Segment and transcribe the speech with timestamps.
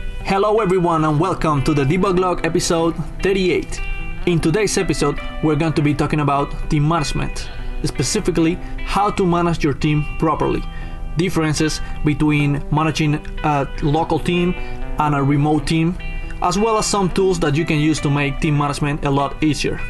[0.00, 3.80] Hello, everyone, and welcome to the Debug Log episode 38.
[4.26, 7.48] In today's episode, we're going to be talking about team management,
[7.84, 8.54] specifically
[8.86, 10.62] how to manage your team properly,
[11.16, 14.54] differences between managing a local team
[14.98, 15.98] and a remote team,
[16.40, 19.42] as well as some tools that you can use to make team management a lot
[19.42, 19.80] easier.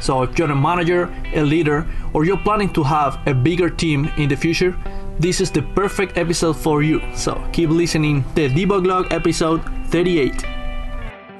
[0.00, 4.10] So, if you're a manager, a leader, or you're planning to have a bigger team
[4.16, 4.76] in the future,
[5.18, 7.02] this is the perfect episode for you.
[7.14, 10.44] So, keep listening to Debug Log episode 38.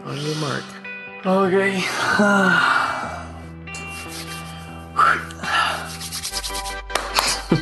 [0.04, 0.64] On your mark.
[1.24, 1.82] Okay.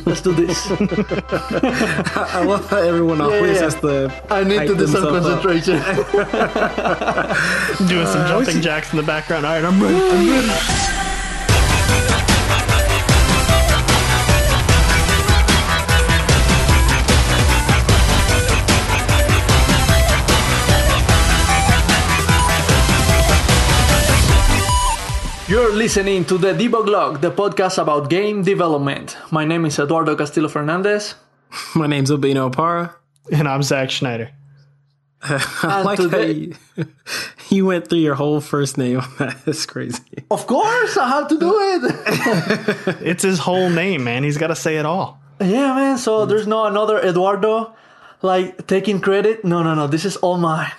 [0.05, 0.67] Let's do this.
[0.71, 3.63] I love how everyone always yeah.
[3.63, 4.23] has to.
[4.29, 5.43] I need to do some themselves up.
[5.43, 5.77] concentration.
[7.87, 9.45] doing some uh, jumping jacks in the background.
[9.45, 9.95] All right, I'm ready.
[9.95, 10.93] I'm ready.
[25.87, 29.15] Listening to the Debug Log, the podcast about game development.
[29.31, 31.15] My name is Eduardo Castillo Fernandez.
[31.75, 32.93] My name's Albino Para.
[33.31, 34.29] And I'm Zach Schneider.
[35.21, 36.85] I like today- how you,
[37.57, 39.45] you went through your whole first name on that.
[39.45, 40.03] That's crazy.
[40.29, 42.97] Of course, I have to do it.
[43.07, 44.25] It's his whole name, man.
[44.25, 45.21] He's got to say it all.
[45.39, 45.97] yeah, man.
[45.97, 47.73] So there's no another Eduardo
[48.21, 49.45] like taking credit.
[49.45, 49.87] No, no, no.
[49.87, 50.69] This is all mine.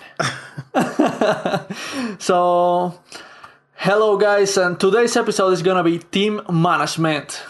[2.19, 2.93] so,
[3.79, 7.41] hello, guys, and today's episode is gonna be team management.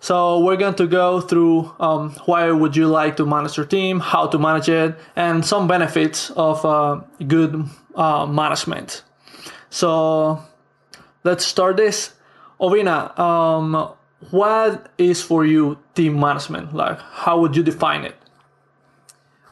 [0.00, 4.00] So we're going to go through um, why would you like to manage your team,
[4.00, 9.04] how to manage it, and some benefits of uh, good uh, management.
[9.70, 10.42] So
[11.22, 12.14] let's start this.
[12.60, 13.92] Ovina, um,
[14.30, 16.74] what is for you team management?
[16.74, 18.16] Like, how would you define it?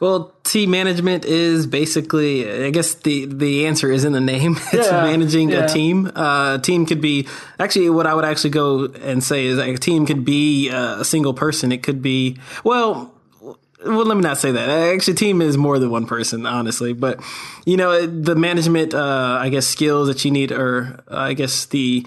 [0.01, 4.55] Well, team management is basically, I guess the, the answer is in the name.
[4.73, 5.65] It's Yeah, managing yeah.
[5.65, 6.07] a team.
[6.07, 7.27] Uh, a team could be,
[7.59, 11.01] actually, what I would actually go and say is like a team could be uh,
[11.01, 11.71] a single person.
[11.71, 13.13] It could be, well,
[13.85, 14.69] well, let me not say that.
[14.69, 16.93] Actually, team is more than one person, honestly.
[16.93, 17.19] But
[17.65, 21.65] you know, the management, uh, I guess, skills that you need, or uh, I guess
[21.65, 22.05] the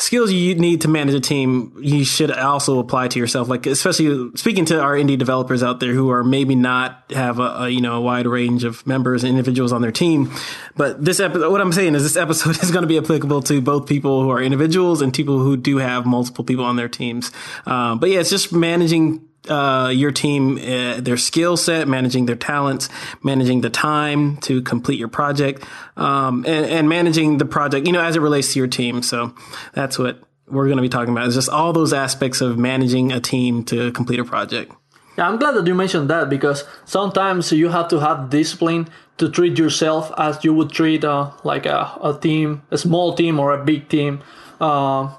[0.00, 3.48] skills you need to manage a team, you should also apply to yourself.
[3.48, 7.42] Like, especially speaking to our indie developers out there who are maybe not have a,
[7.42, 10.30] a you know a wide range of members and individuals on their team.
[10.76, 13.60] But this episode, what I'm saying is, this episode is going to be applicable to
[13.60, 17.30] both people who are individuals and people who do have multiple people on their teams.
[17.66, 22.36] Um, but yeah, it's just managing uh, your team, uh, their skill set, managing their
[22.36, 22.88] talents,
[23.22, 25.64] managing the time to complete your project,
[25.96, 29.02] um, and, and managing the project, you know, as it relates to your team.
[29.02, 29.34] So
[29.72, 33.12] that's what we're going to be talking about is just all those aspects of managing
[33.12, 34.72] a team to complete a project.
[35.18, 39.28] Yeah, I'm glad that you mentioned that because sometimes you have to have discipline to
[39.28, 43.52] treat yourself as you would treat uh, like a, a team, a small team or
[43.52, 44.22] a big team,
[44.60, 45.14] uh,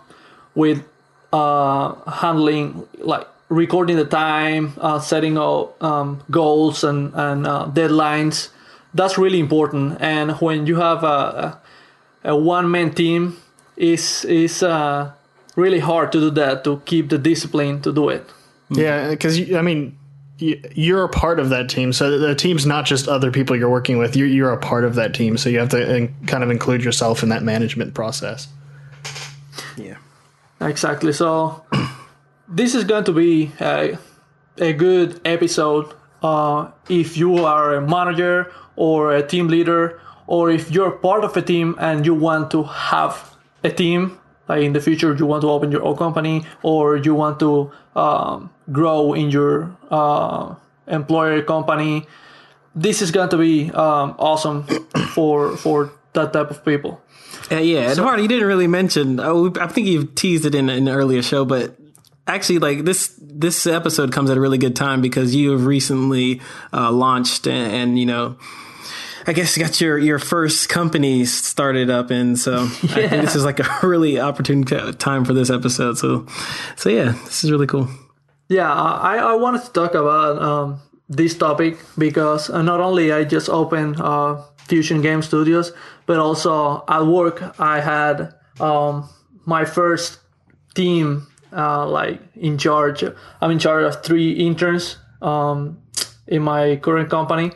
[0.55, 0.83] with
[1.31, 8.49] uh, handling like recording the time, uh, setting up um, goals and and uh, deadlines.
[8.93, 9.97] That's really important.
[10.01, 11.59] And when you have a,
[12.23, 13.37] a, a one man team,
[13.77, 15.11] is is uh,
[15.55, 18.23] really hard to do that to keep the discipline to do it.
[18.69, 19.97] Yeah, because I mean,
[20.37, 21.93] you- you're a part of that team.
[21.93, 24.15] So the team's not just other people you're working with.
[24.15, 25.37] You're, you're a part of that team.
[25.37, 28.47] So you have to in, kind of include yourself in that management process.
[29.77, 29.97] Yeah.
[30.59, 31.13] Exactly.
[31.13, 31.63] So
[32.51, 33.97] this is going to be a,
[34.57, 40.69] a good episode uh, if you are a manager or a team leader, or if
[40.71, 44.17] you're part of a team and you want to have a team.
[44.47, 47.71] Like in the future, you want to open your own company, or you want to
[47.95, 50.55] um, grow in your uh,
[50.87, 52.05] employer company.
[52.75, 54.63] This is going to be um, awesome
[55.13, 57.01] for for that type of people.
[57.49, 59.19] Uh, yeah, Eduardo, you didn't really mention.
[59.19, 61.77] Oh, I think you've teased it in, in an earlier show, but
[62.35, 66.41] actually, like this this episode comes at a really good time because you have recently
[66.73, 68.37] uh, launched and, and you know.
[69.27, 73.35] I guess you got your, your first company started up, and so I think this
[73.35, 75.99] is like a really opportune time for this episode.
[75.99, 76.25] So,
[76.75, 77.87] so yeah, this is really cool.
[78.49, 83.23] Yeah, I, I wanted to talk about um, this topic because uh, not only I
[83.23, 85.71] just opened uh, Fusion Game Studios,
[86.07, 89.07] but also at work I had um,
[89.45, 90.19] my first
[90.73, 93.03] team uh, like in charge.
[93.41, 95.77] I'm in charge of three interns um,
[96.27, 97.51] in my current company.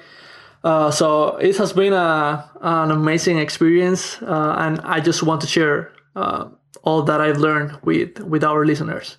[0.64, 5.48] Uh, so it has been a, an amazing experience, uh, and I just want to
[5.48, 6.48] share uh,
[6.84, 9.18] all that I've learned with with our listeners.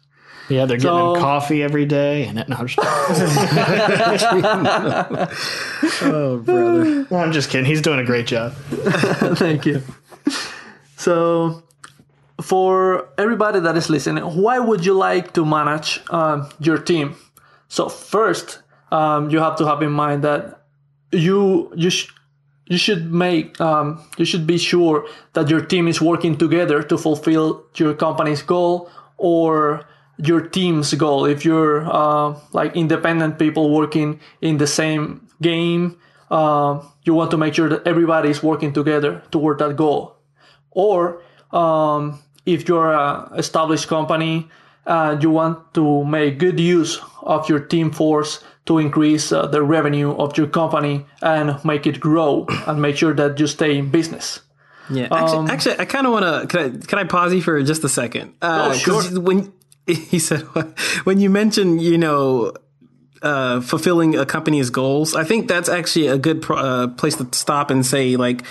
[0.48, 2.78] Yeah, they're getting So- him coffee every day, and no, I'm just,
[6.02, 7.06] Oh, brother.
[7.10, 7.66] no, I'm just kidding.
[7.66, 8.52] He's doing a great job.
[9.36, 9.82] Thank you.
[10.96, 11.62] So,
[12.42, 17.16] for everybody that is listening, why would you like to manage um, your team?
[17.68, 18.60] So, first,
[18.92, 20.62] um, you have to have in mind that
[21.12, 22.12] you you sh-
[22.66, 26.98] you should make um, you should be sure that your team is working together to
[26.98, 29.86] fulfill your company's goal or
[30.18, 31.24] your team's goal.
[31.24, 35.98] If you're uh, like independent people working in the same game,
[36.30, 40.16] uh, you want to make sure that everybody is working together toward that goal.
[40.70, 41.22] Or
[41.52, 44.48] um, if you're a established company,
[44.86, 49.62] uh, you want to make good use of your team force to increase uh, the
[49.62, 53.90] revenue of your company and make it grow and make sure that you stay in
[53.90, 54.40] business.
[54.88, 56.46] Yeah, actually, actually I kind of want to.
[56.46, 58.34] Can I, can I pause you for just a second?
[58.40, 59.20] Uh, Oh, sure.
[59.20, 59.52] When
[59.86, 60.42] he said
[61.04, 62.52] when you mentioned, you know,
[63.22, 67.26] uh, fulfilling a company's goals, I think that's actually a good pro- uh, place to
[67.32, 68.44] stop and say like.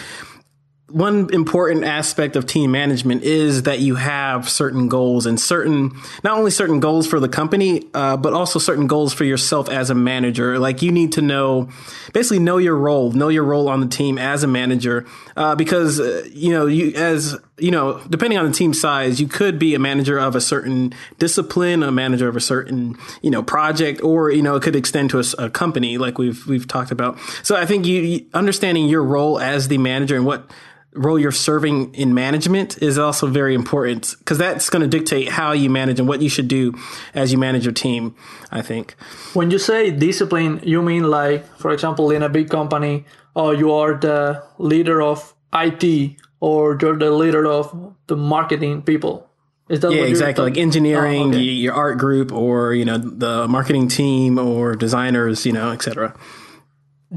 [0.87, 6.37] One important aspect of team management is that you have certain goals and certain, not
[6.37, 9.95] only certain goals for the company, uh, but also certain goals for yourself as a
[9.95, 10.59] manager.
[10.59, 11.69] Like you need to know,
[12.13, 15.99] basically know your role, know your role on the team as a manager, uh, because
[15.99, 19.75] uh, you know you as you know, depending on the team size, you could be
[19.75, 24.29] a manager of a certain discipline, a manager of a certain you know project, or
[24.29, 27.17] you know it could extend to a company, like we've we've talked about.
[27.43, 30.51] So I think you, you understanding your role as the manager and what
[30.93, 35.51] role you're serving in management is also very important because that's going to dictate how
[35.51, 36.73] you manage and what you should do
[37.13, 38.15] as you manage your team.
[38.51, 38.95] I think.
[39.33, 43.71] When you say discipline, you mean like, for example, in a big company, oh, you
[43.71, 49.27] are the leader of IT or you're the leader of the marketing people.
[49.69, 50.43] Is that Yeah, exactly.
[50.45, 51.39] Like engineering, Oh, okay.
[51.39, 56.13] your art group, or you know the marketing team, or designers, you know, etc.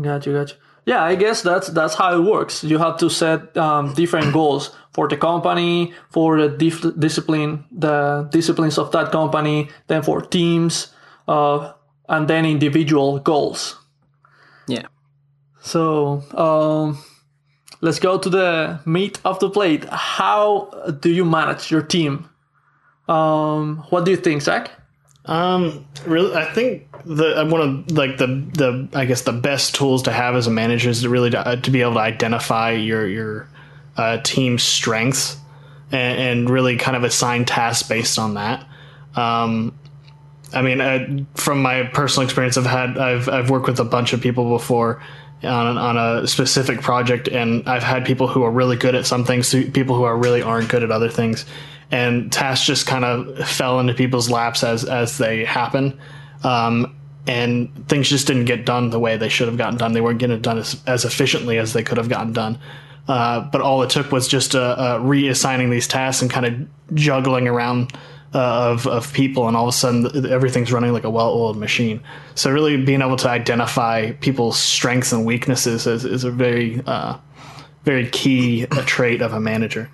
[0.01, 0.57] Got you, got you.
[0.87, 2.65] Yeah, I guess that's that's how it works.
[2.65, 8.27] You have to set um, different goals for the company, for the dif- discipline, the
[8.33, 10.89] disciplines of that company, then for teams,
[11.29, 11.73] uh,
[12.09, 13.77] and then individual goals.
[14.67, 14.87] Yeah.
[15.61, 16.99] So um,
[17.81, 19.85] let's go to the meat of the plate.
[19.91, 22.29] How do you manage your team?
[23.09, 24.71] Um, what do you think, Zach?
[25.25, 30.03] Um, really, I think the one of like the the I guess the best tools
[30.05, 32.73] to have as a manager is to really to, uh, to be able to identify
[32.73, 33.49] your your
[33.97, 35.37] uh, team's strengths
[35.93, 38.67] and, and really kind of assign tasks based on that.
[39.15, 39.79] Um,
[40.55, 44.15] I mean, uh, from my personal experience, I've had I've I've worked with a bunch
[44.15, 45.03] of people before
[45.43, 49.25] on on a specific project, and I've had people who are really good at some
[49.25, 51.45] things, people who are really aren't good at other things,
[51.91, 55.99] and tasks just kind of fell into people's laps as as they happen,
[56.45, 56.97] um,
[57.27, 59.93] and things just didn't get done the way they should have gotten done.
[59.93, 62.59] They weren't getting done as, as efficiently as they could have gotten done.
[63.07, 66.95] Uh, but all it took was just uh, uh, reassigning these tasks and kind of
[66.95, 67.93] juggling around
[68.35, 72.03] uh, of of people, and all of a sudden everything's running like a well-oiled machine.
[72.35, 77.19] So really, being able to identify people's strengths and weaknesses is, is a very uh,
[77.85, 79.91] very key trait of a manager.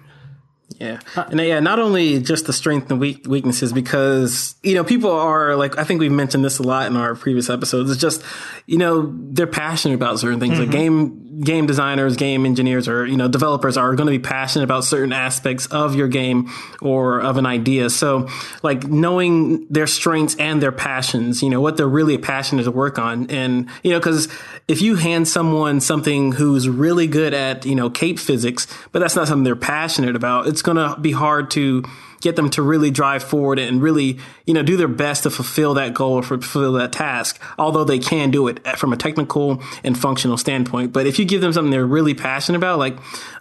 [0.80, 5.10] Yeah, and yeah, not only just the strength and weak weaknesses, because you know people
[5.12, 7.90] are like I think we've mentioned this a lot in our previous episodes.
[7.90, 8.22] It's just
[8.66, 10.58] you know they're passionate about certain things.
[10.58, 14.64] Like game game designers, game engineers, or you know developers are going to be passionate
[14.64, 16.50] about certain aspects of your game
[16.80, 17.90] or of an idea.
[17.90, 18.28] So
[18.62, 22.98] like knowing their strengths and their passions, you know what they're really passionate to work
[22.98, 24.28] on, and you know because
[24.68, 29.16] if you hand someone something who's really good at you know cape physics, but that's
[29.16, 31.84] not something they're passionate about, it's going to be hard to
[32.24, 35.74] get them to really drive forward and really you know do their best to fulfill
[35.74, 37.40] that goal or fulfill that task.
[37.58, 41.40] Although they can do it from a technical and functional standpoint, but if you give
[41.40, 42.96] them something they're really passionate about, like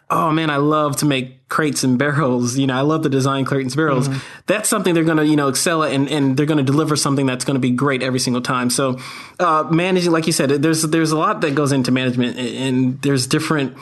[0.09, 2.57] oh man, I love to make crates and barrels.
[2.57, 4.09] You know, I love to design crates and barrels.
[4.45, 6.95] That's something they're going to, you know, excel at and, and they're going to deliver
[6.95, 8.69] something that's going to be great every single time.
[8.69, 8.99] So,
[9.39, 13.01] uh, managing, like you said, there's, there's a lot that goes into management and, and
[13.01, 13.77] there's different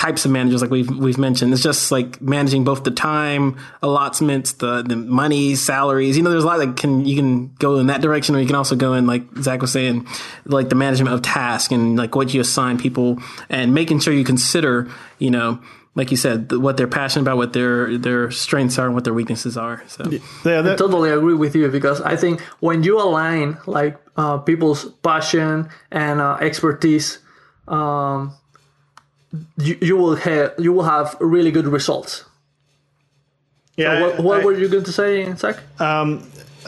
[0.00, 1.52] types of managers like we've we've mentioned.
[1.52, 6.16] It's just like managing both the time allotments the the money salaries.
[6.16, 8.46] You know there's a lot that can you can go in that direction or you
[8.46, 10.06] can also go in like Zach was saying
[10.46, 13.18] like the management of task and like what you assign people
[13.50, 14.88] and making sure you consider
[15.18, 15.60] you know
[15.94, 19.04] like you said th- what they're passionate about what their their strengths are and what
[19.04, 19.84] their weaknesses are.
[19.86, 20.10] So
[20.46, 24.86] Yeah, that, totally agree with you because I think when you align like uh, people's
[25.02, 27.18] passion and uh, expertise,
[27.68, 28.32] um,
[29.58, 32.24] you, you will have you will have really good results.
[33.76, 34.00] yeah.
[34.00, 35.56] what what I- were you going to say, Zach?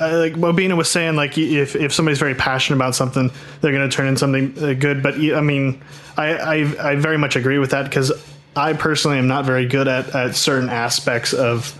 [0.00, 3.88] uh, like Bobina was saying, like if if somebody's very passionate about something, they're going
[3.88, 5.02] to turn in something uh, good.
[5.02, 5.82] But I mean,
[6.16, 8.12] I I, I very much agree with that because
[8.56, 11.78] I personally am not very good at, at certain aspects of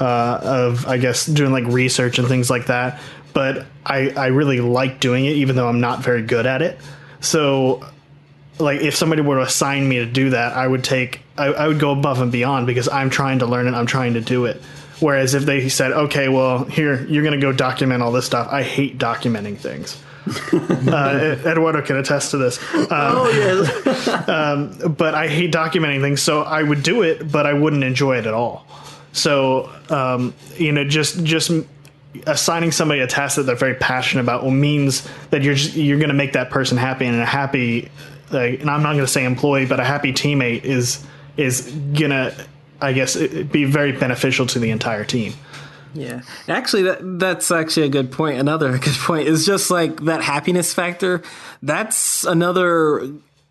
[0.00, 3.00] uh, of I guess doing like research and things like that.
[3.32, 6.78] But I I really like doing it, even though I'm not very good at it.
[7.20, 7.82] So
[8.58, 11.68] like if somebody were to assign me to do that, I would take I, I
[11.68, 13.74] would go above and beyond because I'm trying to learn it.
[13.74, 14.62] I'm trying to do it.
[15.00, 18.48] Whereas if they said, okay, well, here, you're going to go document all this stuff,
[18.50, 20.02] I hate documenting things.
[20.52, 22.58] uh, Eduardo can attest to this.
[22.74, 24.08] Um, Oh yes.
[24.28, 28.18] um, but I hate documenting things, so I would do it, but I wouldn't enjoy
[28.18, 28.66] it at all.
[29.12, 31.52] So, um, you know, just just
[32.26, 36.08] assigning somebody a task that they're very passionate about means that you're just, you're going
[36.08, 37.90] to make that person happy, and a happy,
[38.30, 41.04] and I'm not going to say employee, but a happy teammate is
[41.36, 42.34] is gonna,
[42.80, 45.34] I guess, be very beneficial to the entire team.
[45.94, 48.38] Yeah, actually, that that's actually a good point.
[48.38, 51.22] Another good point is just like that happiness factor.
[51.62, 53.10] That's another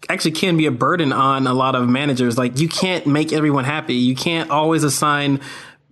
[0.10, 2.38] actually can be a burden on a lot of managers.
[2.38, 3.96] Like you can't make everyone happy.
[3.96, 5.41] You can't always assign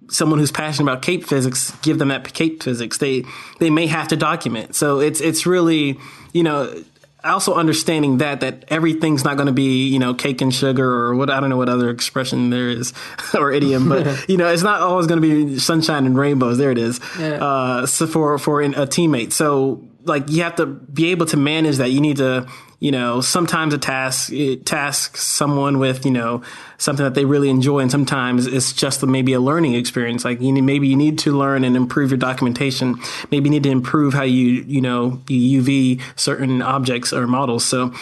[0.10, 2.98] someone who's passionate about cape physics give them that cape physics.
[2.98, 3.26] They
[3.60, 4.76] they may have to document.
[4.76, 5.98] So it's it's really
[6.34, 6.84] you know
[7.24, 11.16] also understanding that that everything's not going to be you know cake and sugar or
[11.16, 12.94] what I don't know what other expression there is
[13.34, 16.58] or idiom, but you know it's not always going to be sunshine and rainbows.
[16.58, 17.00] There it is.
[17.20, 17.44] Yeah.
[17.44, 21.38] Uh, so for for an, a teammate, so like you have to be able to
[21.38, 21.92] manage that.
[21.92, 22.48] You need to
[22.80, 24.32] you know sometimes a task
[24.66, 26.42] task someone with you know
[26.78, 30.26] something that they really enjoy, and sometimes it's just maybe a learning experience.
[30.26, 33.00] Like you need, maybe you need to learn and improve your documentation.
[33.32, 37.66] Maybe you need to improve how you you know you UV certain objects or models.
[37.66, 37.94] So.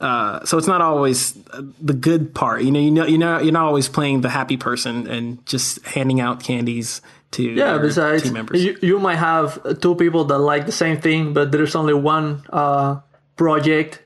[0.00, 1.34] Uh, so it's not always
[1.78, 2.80] the good part, you know.
[2.80, 6.42] You know, you know, you're not always playing the happy person and just handing out
[6.42, 7.02] candies
[7.32, 8.64] to Yeah, besides, team members.
[8.64, 12.44] you, you might have two people that like the same thing, but there's only one
[12.50, 13.00] uh,
[13.36, 14.02] project.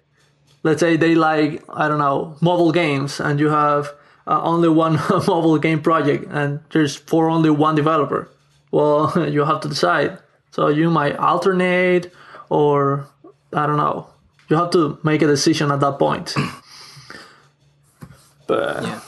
[0.62, 3.90] Let's say they like, I don't know, mobile games, and you have
[4.26, 4.94] uh, only one
[5.26, 8.28] mobile game project, and there's for only one developer.
[8.70, 10.18] Well, you have to decide.
[10.50, 12.12] So you might alternate,
[12.48, 13.06] or
[13.52, 14.08] I don't know.
[14.48, 16.34] You have to make a decision at that point.
[18.46, 19.00] but Yeah.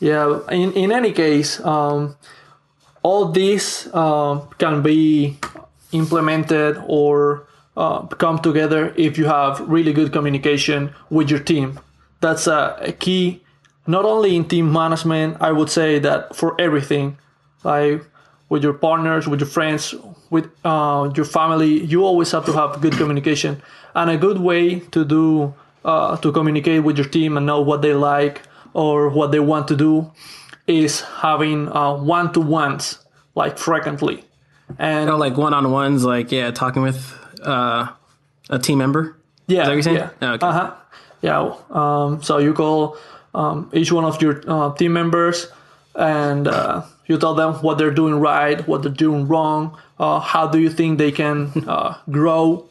[0.00, 2.16] yeah, in, in any case, um,
[3.04, 5.36] all these uh, can be
[5.92, 7.46] implemented or
[7.76, 11.78] uh, come together if you have really good communication with your team.
[12.20, 13.42] That's a, a key,
[13.86, 17.18] not only in team management, I would say that for everything,
[17.62, 18.02] like
[18.48, 19.94] with your partners, with your friends,
[20.30, 23.60] with uh, your family, you always have to have good communication.
[23.94, 27.82] And a good way to do uh, to communicate with your team and know what
[27.82, 28.40] they like
[28.72, 30.10] or what they want to do
[30.66, 32.98] is having uh, one-to-ones
[33.34, 34.24] like frequently.
[34.78, 37.88] And Oh, like one on ones, like yeah, talking with uh,
[38.50, 39.16] a team member.
[39.46, 39.96] Yeah, Is that what you're saying?
[39.96, 40.46] yeah, Oh, okay.
[40.46, 40.74] uh-huh.
[41.20, 41.54] yeah.
[41.70, 42.96] Um, so you call
[43.34, 45.48] um, each one of your uh, team members,
[45.94, 50.46] and uh, you tell them what they're doing right, what they're doing wrong, uh, how
[50.48, 52.66] do you think they can uh, grow.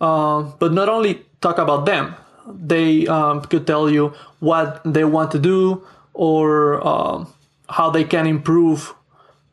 [0.00, 2.14] Um, but not only talk about them,
[2.48, 7.32] they um, could tell you what they want to do or um,
[7.68, 8.94] how they can improve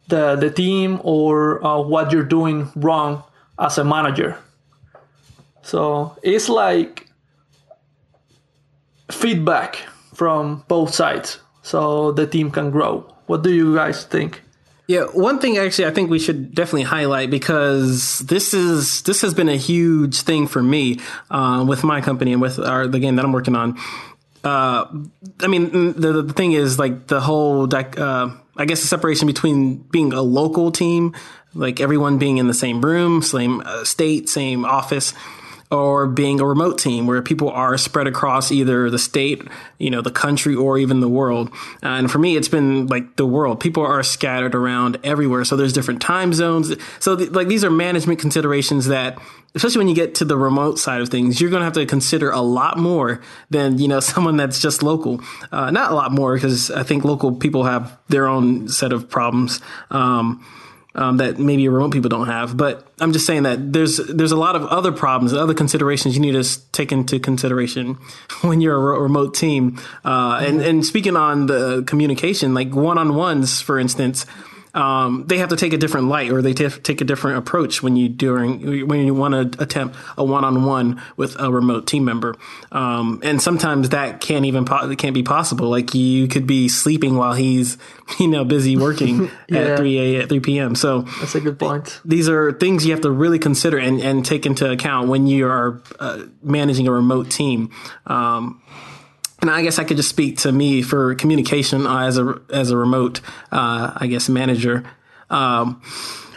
[0.08, 3.24] the the team or uh, what you're doing wrong
[3.60, 4.38] as a manager.
[5.64, 7.08] So it's like
[9.12, 9.76] feedback
[10.14, 13.06] from both sides so the team can grow.
[13.28, 14.42] What do you guys think?
[14.88, 19.34] Yeah, one thing actually I think we should definitely highlight because this is this has
[19.34, 21.00] been a huge thing for me
[21.30, 23.78] uh, with my company and with our the game that I'm working on.
[24.44, 24.86] Uh,
[25.42, 29.78] I mean, the, the thing is like the whole, uh, I guess the separation between
[29.78, 31.16] being a local team,
[31.54, 35.14] like everyone being in the same room, same uh, state, same office,
[35.72, 39.42] or being a remote team where people are spread across either the state,
[39.78, 41.50] you know, the country, or even the world.
[41.82, 43.60] and for me, it's been like the world.
[43.60, 45.46] People are scattered around everywhere.
[45.46, 46.76] So there's different time zones.
[47.00, 49.18] So th- like these are management considerations that,
[49.56, 51.86] especially when you get to the remote side of things, you're going to have to
[51.86, 55.22] consider a lot more than, you know, someone that's just local.
[55.54, 59.10] Uh, not a lot more because I think local people have their own set of
[59.10, 59.62] problems.
[59.90, 60.46] Um,
[60.96, 62.58] um, that maybe remote people don't have.
[62.58, 66.22] But I'm just saying that there's there's a lot of other problems, other considerations you
[66.22, 67.96] need to take into consideration
[68.42, 69.80] when you're a re- remote team.
[70.04, 74.26] Uh, and and speaking on the communication, like one on ones, for instance.
[74.74, 77.84] Um, they have to take a different light or they t- take a different approach
[77.84, 82.36] when you during when you want to attempt a one-on-one with a remote team member.
[82.72, 85.70] Um, and sometimes that can't even po- can't be possible.
[85.70, 87.78] Like you could be sleeping while he's
[88.20, 89.60] you know busy working Yeah.
[89.60, 90.76] at three a at three p.m.
[90.76, 92.00] So That's a good point.
[92.06, 95.48] these are things you have to really consider and, and take into account when you
[95.48, 97.70] are uh, managing a remote team.
[98.08, 98.62] Um,
[99.42, 102.72] and I guess I could just speak to me for communication uh, as a as
[102.72, 103.22] a remote,
[103.52, 104.84] uh, I guess, manager.
[105.30, 105.82] Um,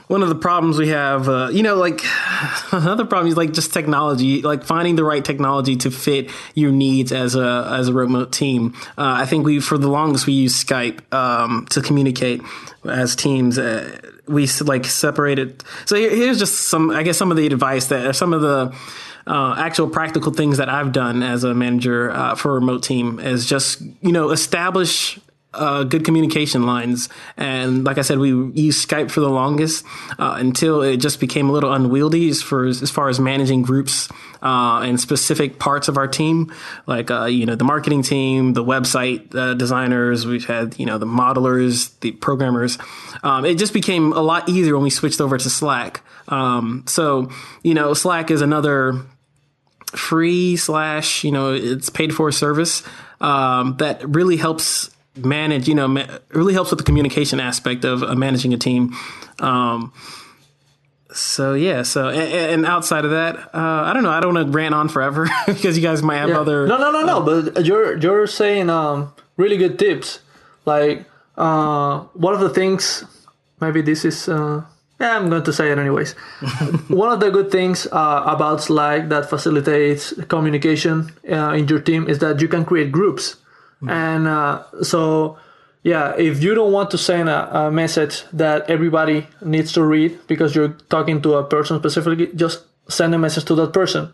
[0.07, 2.01] one of the problems we have, uh, you know, like
[2.73, 7.13] another problem is like just technology, like finding the right technology to fit your needs
[7.13, 8.75] as a as a remote team.
[8.99, 12.43] Uh, I think we, for the longest, we used Skype um, to communicate
[12.85, 13.59] as teams.
[13.59, 15.63] Uh, we like separated.
[15.85, 18.75] So here, here's just some, I guess, some of the advice that some of the
[19.27, 23.19] uh, actual practical things that I've done as a manager uh, for a remote team
[23.21, 25.19] is just you know establish
[25.55, 27.09] uh, good communication lines.
[27.37, 29.85] And like I said, we used Skype for the longest
[30.19, 34.09] uh, until it just became a little unwieldy as, for, as far as managing groups
[34.43, 36.53] uh, and specific parts of our team,
[36.87, 40.27] like uh, you know the marketing team, the website uh, designers.
[40.27, 42.79] We've had you know the modelers, the programmers.
[43.23, 46.03] Um, it just became a lot easier when we switched over to Slack.
[46.29, 47.31] Um, so
[47.63, 49.01] you know Slack is another
[49.97, 52.83] free slash you know it's paid for service
[53.21, 58.03] um, that really helps manage you know ma- really helps with the communication aspect of
[58.03, 58.93] uh, managing a team
[59.41, 59.93] um,
[61.13, 64.47] so yeah so and, and outside of that uh, i don't know i don't want
[64.47, 66.41] to rant on forever because you guys might have Yeah.
[66.41, 67.21] other No, no, no, no.
[67.23, 70.21] But you're you're saying um really good tips.
[70.67, 71.05] Like
[71.37, 73.05] uh, one of the things,
[73.61, 74.29] maybe this is.
[75.05, 76.13] Yeah, I'm going to say it anyways.
[76.89, 82.09] one of the good things uh, about Slack that facilitates communication uh, in your team
[82.09, 83.37] is that you can create groups,
[83.87, 85.37] and uh, so
[85.83, 90.19] yeah, if you don't want to send a, a message that everybody needs to read
[90.27, 94.09] because you're talking to a person specifically, just send a message to that person.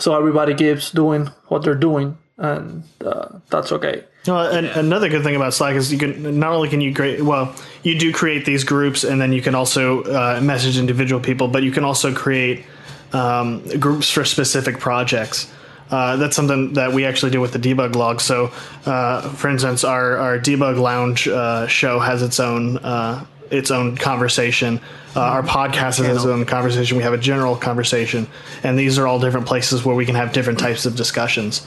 [0.00, 5.22] So everybody keeps doing what they're doing and uh, that's okay Well, and another good
[5.22, 8.44] thing about Slack is you can not only can you create well, you do create
[8.44, 12.12] these groups, and then you can also uh, message individual people, but you can also
[12.12, 12.64] create
[13.12, 15.50] um, groups for specific projects.
[15.90, 18.20] Uh, that's something that we actually do with the debug log.
[18.20, 18.52] So,
[18.86, 23.96] uh, for instance, our, our debug lounge uh, show has its own uh, its own
[23.96, 24.80] conversation.
[25.16, 26.96] Uh, our podcast has its own conversation.
[26.96, 28.28] We have a general conversation,
[28.62, 31.66] and these are all different places where we can have different types of discussions.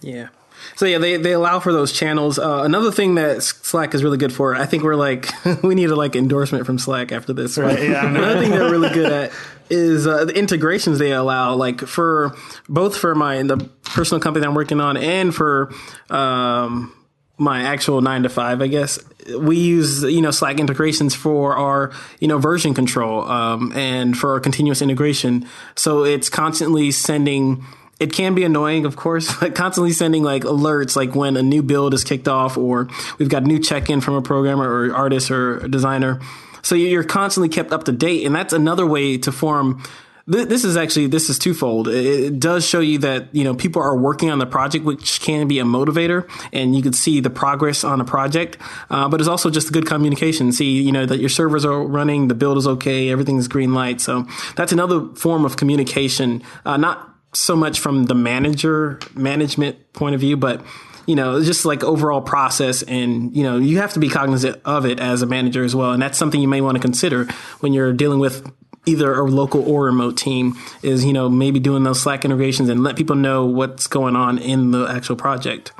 [0.00, 0.28] Yeah.
[0.76, 2.38] So yeah, they, they allow for those channels.
[2.38, 5.30] Uh, another thing that Slack is really good for, I think we're like
[5.62, 7.58] we need a like endorsement from Slack after this.
[7.58, 9.32] Right, yeah, Another thing they're really good at
[9.70, 11.54] is uh, the integrations they allow.
[11.54, 12.36] Like for
[12.68, 15.72] both for my the personal company that I'm working on and for
[16.10, 16.94] um,
[17.38, 18.98] my actual nine to five, I guess
[19.38, 24.32] we use you know Slack integrations for our you know version control um, and for
[24.32, 25.48] our continuous integration.
[25.76, 27.64] So it's constantly sending.
[28.00, 31.62] It can be annoying, of course, but constantly sending like alerts, like when a new
[31.62, 35.30] build is kicked off, or we've got a new check-in from a programmer or artist
[35.30, 36.20] or designer.
[36.62, 39.82] So you're constantly kept up to date, and that's another way to form
[40.30, 41.88] this is actually this is twofold.
[41.88, 45.20] It, it does show you that you know people are working on the project, which
[45.20, 48.56] can be a motivator, and you can see the progress on a project.
[48.90, 50.52] Uh, but it's also just good communication.
[50.52, 54.00] See, you know that your servers are running, the build is okay, everything's green light.
[54.00, 56.42] So that's another form of communication.
[56.64, 60.64] Uh, not so much from the manager management point of view, but
[61.06, 64.86] you know, just like overall process and, you know, you have to be cognizant of
[64.86, 65.90] it as a manager as well.
[65.90, 67.24] And that's something you may want to consider
[67.60, 68.48] when you're dealing with
[68.86, 72.84] either a local or remote team is, you know, maybe doing those Slack integrations and
[72.84, 75.72] let people know what's going on in the actual project.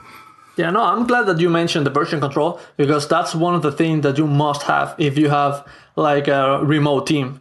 [0.56, 3.72] yeah no i'm glad that you mentioned the version control because that's one of the
[3.72, 5.64] things that you must have if you have
[5.96, 7.40] like a remote team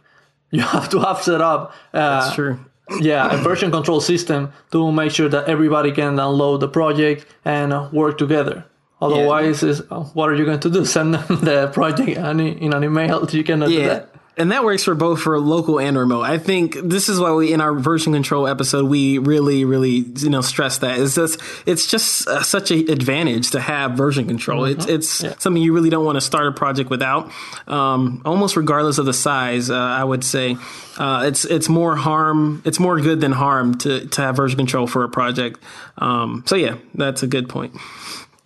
[0.50, 2.58] you have to have set up uh, That's true.
[3.00, 7.72] Yeah, a version control system to make sure that everybody can download the project and
[7.92, 8.64] work together.
[9.00, 10.84] Otherwise, is uh, what are you going to do?
[10.96, 13.26] Send them the project in in an email?
[13.32, 14.14] You cannot do that.
[14.36, 16.22] And that works for both for local and remote.
[16.22, 20.30] I think this is why we in our version control episode we really really you
[20.30, 24.64] know stress that is just it's just uh, such an advantage to have version control.
[24.64, 25.08] It's it's
[25.42, 27.30] something you really don't want to start a project without.
[27.66, 30.56] Um, almost regardless of the size, uh, I would say
[30.98, 34.86] uh, it's it's more harm it's more good than harm to to have version control
[34.86, 35.60] for a project.
[35.98, 37.74] Um, so yeah, that's a good point.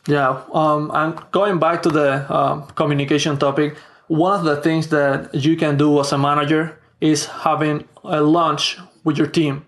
[0.07, 3.77] Yeah, um, and going back to the um, communication topic,
[4.09, 8.79] one of the things that you can do as a manager is having a lunch
[9.05, 9.67] with your team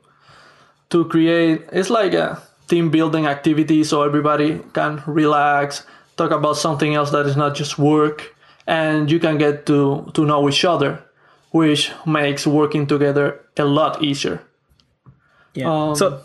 [0.91, 1.65] to create.
[1.73, 5.85] It's like a team building activity, so everybody can relax,
[6.17, 8.35] talk about something else that is not just work,
[8.67, 11.03] and you can get to to know each other,
[11.51, 14.41] which makes working together a lot easier.
[15.55, 15.73] Yeah.
[15.73, 16.23] Um, so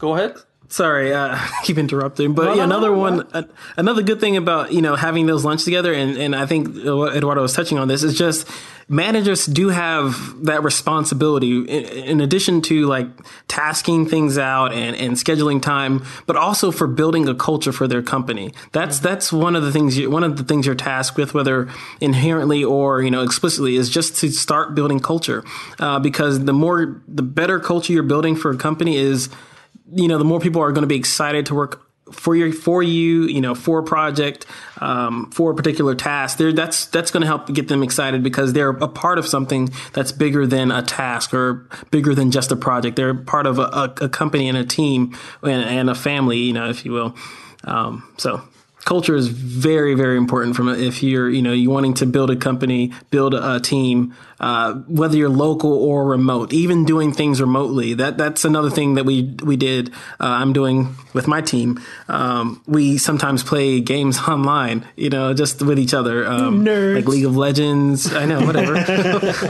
[0.00, 0.34] Go ahead.
[0.70, 3.42] Sorry, uh, keep interrupting, but No, yeah, no, no, another no, one, uh,
[3.76, 7.42] another good thing about you know having those lunch together, and and I think Eduardo
[7.42, 8.48] was touching on this is just
[8.88, 13.06] managers do have that responsibility in, in addition to like
[13.48, 18.02] tasking things out and and scheduling time, but also for building a culture for their
[18.02, 18.52] company.
[18.70, 21.68] That's that's one of the things you, one of the things you're tasked with, whether
[22.00, 25.42] inherently or you know explicitly, is just to start building culture,
[25.80, 29.28] uh, because the more the better culture you're building for a company is
[29.92, 32.82] you know, the more people are going to be excited to work for your for
[32.82, 34.46] you, you know, for a project,
[34.78, 36.38] um, for a particular task.
[36.38, 39.70] There, that's that's going to help get them excited because they're a part of something
[39.92, 42.96] that's bigger than a task or bigger than just a project.
[42.96, 46.52] They're part of a, a, a company and a team and, and, a family, you
[46.52, 47.16] know, if you will.
[47.64, 48.42] Um, so
[48.90, 52.34] culture is very very important from if you're you know you wanting to build a
[52.34, 57.92] company build a, team uh, whether you're local or remote even doing things remotely.
[57.94, 61.80] That that's another thing that we we did uh, i'm doing with my team.
[62.08, 66.96] Um, we sometimes play games online you know just with each other um, Nerds.
[66.96, 68.12] like league of legends.
[68.12, 68.80] I know whatever.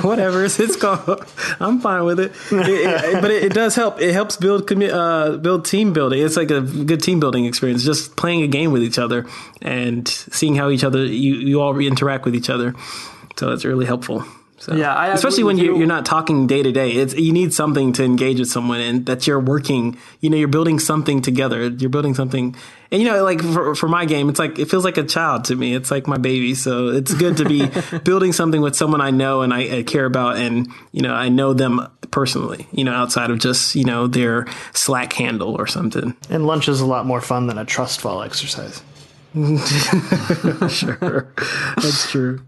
[0.03, 1.25] Whatever it's it's, called.
[1.61, 4.01] I'm fine with it, it, it but it, it, does help.
[4.01, 6.21] It helps build commu- uh, build team building.
[6.21, 9.27] It's like a good team building experience just playing a game with each other
[9.63, 12.75] and seeing how each other you, you all interact with each other.
[13.37, 14.25] So it's really helpful.
[14.59, 15.79] So, Yeah, I especially when you.
[15.79, 16.91] you're not talking day to day.
[16.91, 19.97] It's you need something to engage with someone, and that you're working.
[20.21, 21.69] You know, you're building something together.
[21.69, 22.55] You're building something,
[22.93, 25.45] and you know, like for, for my game, it's like it feels like a child
[25.47, 25.73] to me.
[25.75, 26.55] It's like my baby.
[26.55, 27.71] So it's good to be
[28.05, 31.31] building something with someone I know and I, I care about, and you know, I
[31.31, 32.67] know them personally.
[32.71, 36.15] You know, outside of just you know their Slack handle or something.
[36.29, 38.83] And lunch is a lot more fun than a trust fall exercise.
[40.69, 41.33] sure,
[41.77, 42.43] that's true.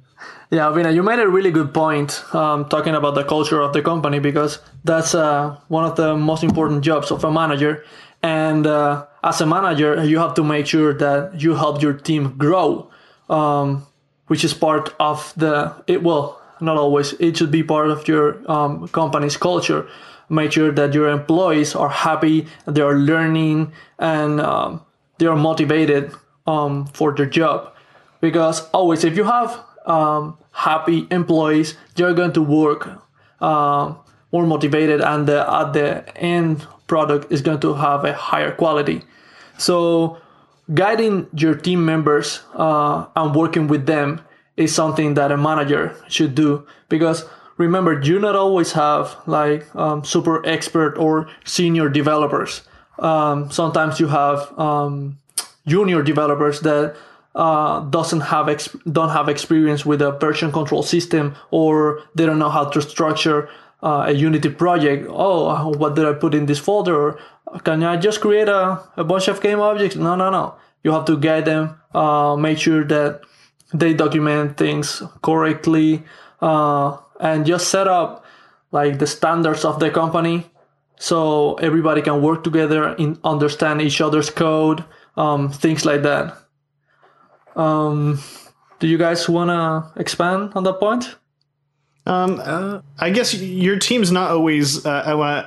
[0.51, 3.81] Yeah, Vina, you made a really good point um, talking about the culture of the
[3.81, 7.85] company because that's uh, one of the most important jobs of a manager.
[8.23, 12.37] And uh, as a manager, you have to make sure that you help your team
[12.37, 12.91] grow,
[13.31, 13.87] um,
[14.27, 18.39] which is part of the, it, well, not always, it should be part of your
[18.51, 19.89] um, company's culture.
[20.29, 24.83] Make sure that your employees are happy, they are learning, and um,
[25.19, 26.13] they are motivated
[26.47, 27.73] um, for their job.
[28.21, 32.89] Because always, if you have um, happy employees, they're going to work
[33.41, 33.99] um,
[34.31, 39.03] more motivated, and the, at the end product is going to have a higher quality.
[39.59, 40.19] So,
[40.73, 44.21] guiding your team members uh, and working with them
[44.57, 47.25] is something that a manager should do because
[47.57, 52.63] remember you not always have like um, super expert or senior developers
[52.99, 55.19] um, sometimes you have um,
[55.67, 56.97] junior developers that
[57.35, 62.39] uh, doesn't have ex- don't have experience with a version control system or they don't
[62.39, 63.49] know how to structure
[63.83, 65.07] uh, a unity project.
[65.09, 67.19] Oh what did i put in this folder?
[67.65, 69.97] Can i just create a, a bunch of game objects?
[69.97, 70.55] No no no.
[70.85, 73.23] You have to guide them uh, make sure that
[73.73, 76.03] they document things correctly
[76.41, 78.25] uh, and just set up
[78.71, 80.51] like the standards of the company
[80.99, 84.85] so everybody can work together and understand each other's code
[85.17, 86.37] um, things like that
[87.57, 88.19] um,
[88.81, 91.17] do you guys want to expand on that point
[92.05, 94.85] Um, I guess your team's not always.
[94.85, 95.47] Uh, I want.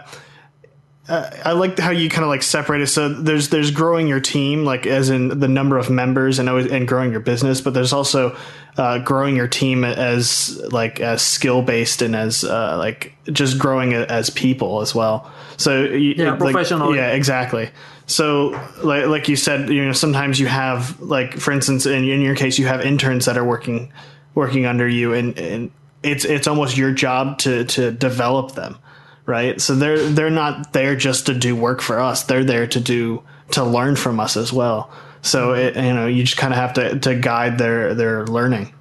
[1.08, 2.88] Uh, I like how you kind of like separate it.
[2.88, 6.72] So there's there's growing your team, like as in the number of members, and always,
[6.72, 7.62] and growing your business.
[7.62, 8.36] But there's also
[8.78, 13.92] uh, growing your team as like as skill based and as uh, like just growing
[13.92, 15.32] it as people as well.
[15.58, 16.98] So you, Yeah, like- professionally.
[16.98, 17.70] yeah, exactly.
[18.08, 22.22] So like like you said, you know, sometimes you have like for instance, in, in
[22.22, 23.92] your case, you have interns that are working
[24.34, 25.72] working under you, and, and
[26.04, 28.78] it's it's almost your job to to develop them,
[29.26, 29.60] right?
[29.62, 33.24] So they're they're not there just to do work for us; they're there to do
[33.52, 34.90] to learn from us as well.
[35.22, 38.74] So it, you know, you just kind of have to to guide their their learning.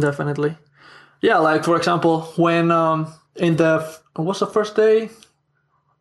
[0.00, 0.56] definitely
[1.20, 3.82] yeah like for example when um in the
[4.14, 5.10] what's the first day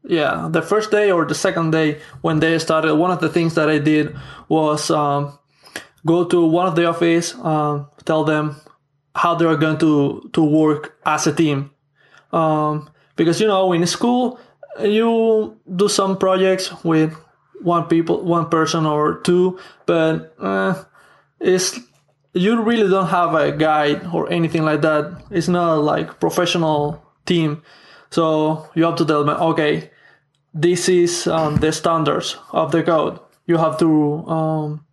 [0.03, 3.55] yeah the first day or the second day when they started one of the things
[3.55, 4.15] that i did
[4.47, 5.37] was um
[6.05, 8.55] go to one of the office um tell them
[9.15, 11.71] how they're going to to work as a team
[12.31, 14.39] um because you know in school
[14.79, 17.13] you do some projects with
[17.61, 20.73] one people one person or two but uh,
[21.39, 21.79] it's
[22.33, 25.23] you really don't have a guide or anything like that.
[25.31, 27.63] It's not like professional team.
[28.11, 29.91] So you have to tell them, okay,
[30.53, 33.19] this is um, the standards of the code.
[33.45, 34.85] You have to um,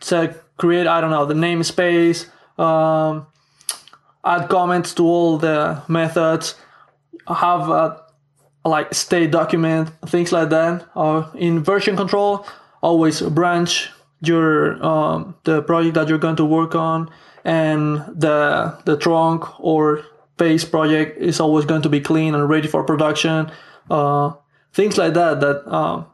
[0.00, 3.26] say create I don't know the namespace, um,
[4.24, 6.54] add comments to all the methods,
[7.26, 8.04] have a
[8.64, 10.86] like state document, things like that.
[10.94, 12.46] Uh, in version control,
[12.82, 17.10] always branch your um, the project that you're going to work on,
[17.44, 20.04] and the the trunk or
[20.36, 23.50] base project is always going to be clean and ready for production.
[23.90, 24.32] Uh,
[24.72, 26.06] things like that that um,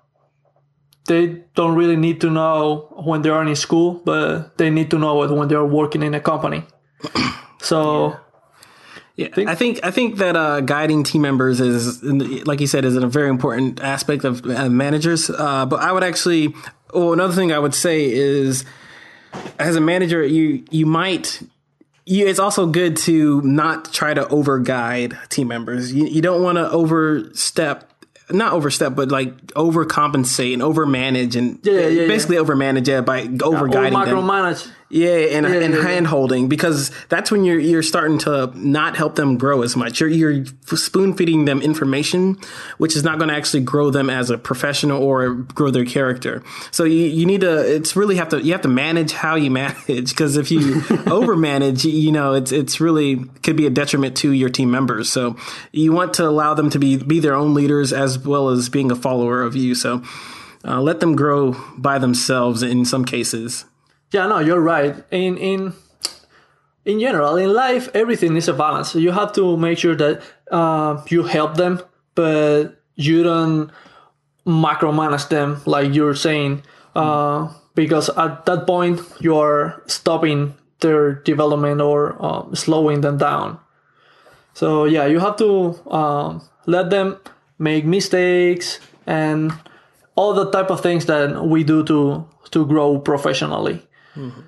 [1.06, 4.98] they don't really need to know when they are in school, but they need to
[4.98, 6.64] know it when they are working in a company.
[7.62, 8.08] So.
[8.08, 8.18] Yeah,
[9.20, 13.06] I think I think that uh, guiding team members is, like you said, is a
[13.06, 15.30] very important aspect of uh, managers.
[15.30, 16.54] Uh, but I would actually,
[16.94, 18.64] well, another thing I would say is,
[19.58, 21.42] as a manager, you you might.
[22.06, 25.92] You, it's also good to not try to over guide team members.
[25.92, 27.90] You, you don't want to overstep
[28.32, 33.68] not overstep, but like overcompensate and overmanage and Yeah, yeah, basically overmanage it by over
[33.68, 34.08] guiding them.
[34.08, 34.70] micromanage.
[34.92, 38.96] Yeah, and, Yeah, and yeah, hand holding because that's when you're you're starting to not
[38.96, 40.00] help them grow as much.
[40.00, 42.36] You're you're spoon feeding them information,
[42.78, 46.42] which is not going to actually grow them as a professional or grow their character.
[46.72, 49.50] So you, you need to it's really have to you have to manage how you
[49.62, 54.16] manage because if you over manage, you know it's it's really could be a detriment
[54.18, 55.08] to your team members.
[55.08, 55.36] So
[55.70, 58.90] you want to allow them to be be their own leaders as well as being
[58.90, 59.76] a follower of you.
[59.76, 60.02] So
[60.64, 63.66] uh, let them grow by themselves in some cases.
[64.12, 64.96] Yeah, no, you're right.
[65.10, 65.72] In in
[66.84, 68.94] in general, in life, everything is a balance.
[68.94, 71.80] You have to make sure that uh, you help them,
[72.14, 73.70] but you don't
[74.46, 76.62] micromanage them like you're saying,
[76.96, 83.58] uh, because at that point you are stopping their development or um, slowing them down.
[84.54, 87.18] So yeah, you have to um, let them
[87.58, 89.52] make mistakes and
[90.16, 93.86] all the type of things that we do to to grow professionally.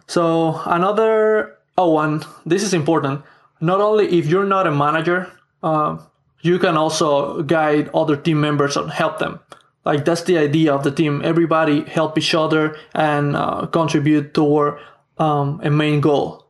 [0.07, 3.23] So another oh one this is important.
[3.61, 5.31] Not only if you're not a manager,
[5.63, 5.99] uh,
[6.41, 9.41] you can also guide other team members and help them.
[9.85, 11.23] Like that's the idea of the team.
[11.25, 14.79] Everybody help each other and uh, contribute toward
[15.19, 16.47] um, a main goal.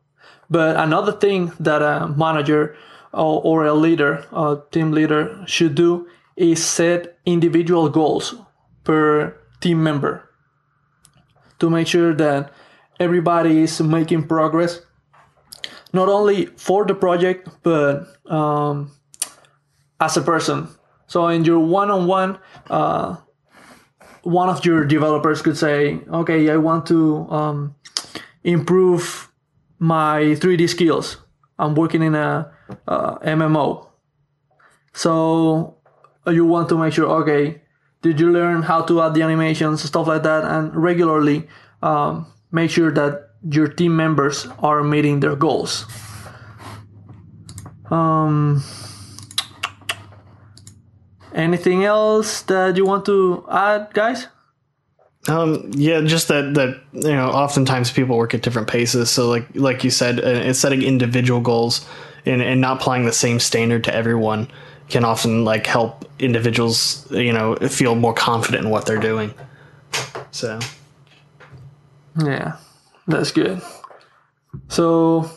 [0.50, 2.76] But another thing that a manager
[3.12, 6.06] or, or a leader, a team leader, should do
[6.37, 8.35] is set individual goals
[8.85, 10.28] per team member
[11.58, 12.52] to make sure that
[13.00, 14.81] everybody is making progress,
[15.92, 18.90] not only for the project but um,
[20.00, 20.68] as a person.
[21.07, 22.38] So in your one-on-one,
[22.70, 23.16] uh,
[24.22, 27.74] one of your developers could say, "Okay, I want to um,
[28.44, 29.28] improve
[29.78, 31.18] my 3D skills.
[31.59, 32.50] I'm working in a
[32.88, 33.87] uh, MMO,
[34.94, 35.76] so
[36.26, 37.62] uh, you want to make sure, okay,
[38.02, 41.48] did you learn how to add the animations, stuff like that, and regularly
[41.83, 45.86] um, make sure that your team members are meeting their goals.
[47.90, 48.62] Um,
[51.34, 54.28] anything else that you want to add, guys?
[55.28, 59.10] Um, yeah, just that that you know, oftentimes people work at different paces.
[59.10, 61.86] So like like you said, uh, setting individual goals
[62.26, 64.48] and and not applying the same standard to everyone
[64.88, 69.32] can often like help individuals you know feel more confident in what they're doing.
[70.32, 70.58] So
[72.18, 72.57] Yeah,
[73.07, 73.62] that's good.
[74.68, 75.31] So,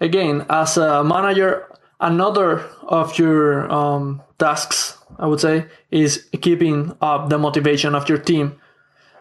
[0.00, 1.68] again, as a manager,
[2.00, 8.18] another of your um, tasks, I would say, is keeping up the motivation of your
[8.18, 8.60] team.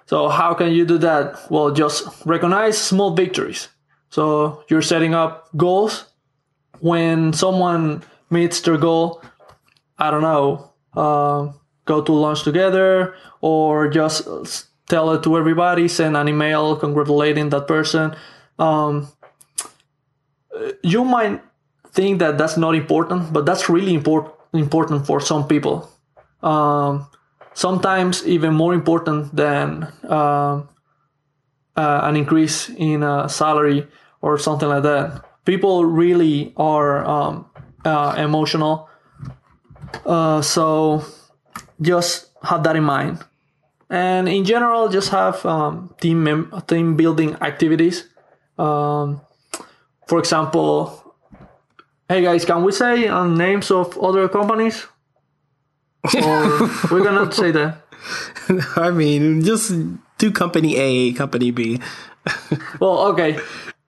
[0.05, 1.49] So, how can you do that?
[1.49, 3.69] Well, just recognize small victories.
[4.09, 6.05] So, you're setting up goals.
[6.79, 9.21] When someone meets their goal,
[9.99, 11.51] I don't know, uh,
[11.85, 14.27] go to lunch together or just
[14.91, 18.13] tell it to everybody, send an email congratulating that person.
[18.59, 19.07] Um,
[20.83, 21.41] you might
[21.93, 25.89] think that that's not important, but that's really important important for some people.
[26.43, 27.07] Um,
[27.53, 30.67] sometimes even more important than um
[31.77, 33.87] uh, an increase in uh, salary
[34.21, 35.23] or something like that.
[35.45, 37.45] People really are um,
[37.85, 38.89] uh, emotional,
[40.05, 41.01] uh, so
[41.81, 43.23] just have that in mind
[43.91, 48.07] and in general just have um, team mem- team building activities.
[48.57, 49.21] Um,
[50.07, 50.97] for example
[52.09, 54.87] hey guys can we say um, names of other companies?
[56.15, 57.83] Or we're gonna say that.
[58.75, 59.71] I mean, just
[60.17, 61.79] do company A, company B.
[62.79, 63.39] well okay.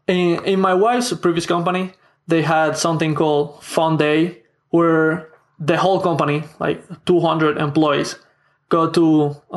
[0.08, 1.92] In, in my wife's previous company
[2.28, 8.16] they had something called fun day where the whole company like 200 employees
[8.74, 9.06] go to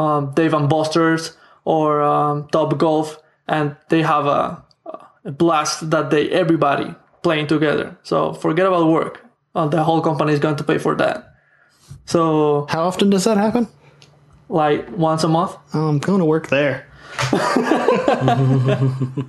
[0.02, 1.24] um, Dave and Buster's
[1.64, 3.16] or um, Top Golf
[3.48, 4.62] and they have a,
[5.24, 6.28] a blast that day.
[6.30, 7.96] Everybody playing together.
[8.02, 9.24] So forget about work.
[9.54, 11.16] Uh, the whole company is going to pay for that.
[12.04, 13.66] So How often does that happen?
[14.48, 15.56] like once a month.
[15.74, 16.86] I'm going to work there.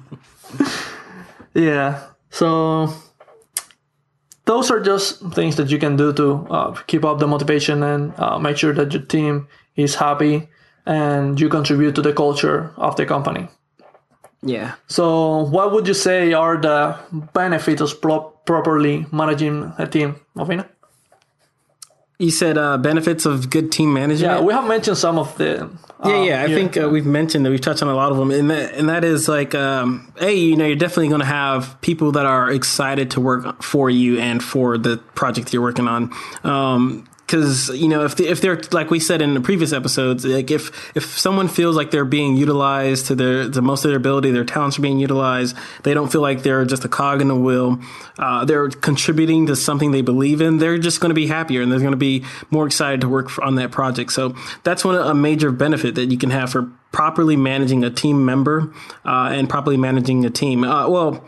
[1.58, 2.04] Yeah.
[2.30, 2.93] So
[4.45, 8.13] those are just things that you can do to uh, keep up the motivation and
[8.19, 10.49] uh, make sure that your team is happy
[10.85, 13.47] and you contribute to the culture of the company.
[14.41, 14.75] Yeah.
[14.87, 16.97] So, what would you say are the
[17.33, 20.67] benefits of pro- properly managing a team, Mofina?
[22.19, 24.39] You said uh, benefits of good team management.
[24.39, 25.69] Yeah, we have mentioned some of the.
[26.03, 26.43] Yeah, uh, yeah.
[26.43, 28.73] I think uh, we've mentioned that we've touched on a lot of them, and that
[28.73, 32.25] and that is like, um, hey, you know, you're definitely going to have people that
[32.25, 36.11] are excited to work for you and for the project you're working on.
[36.43, 40.49] Um, because you know if if they're like we said in the previous episodes, like
[40.49, 44.31] if if someone feels like they're being utilized to their the most of their ability,
[44.31, 47.35] their talents are being utilized, they don't feel like they're just a cog in the
[47.35, 47.79] wheel.
[48.17, 50.57] Uh, they're contributing to something they believe in.
[50.57, 53.29] They're just going to be happier and they're going to be more excited to work
[53.29, 54.13] for, on that project.
[54.13, 58.25] So that's one a major benefit that you can have for properly managing a team
[58.25, 58.73] member
[59.05, 60.63] uh, and properly managing a team.
[60.63, 61.27] Uh, well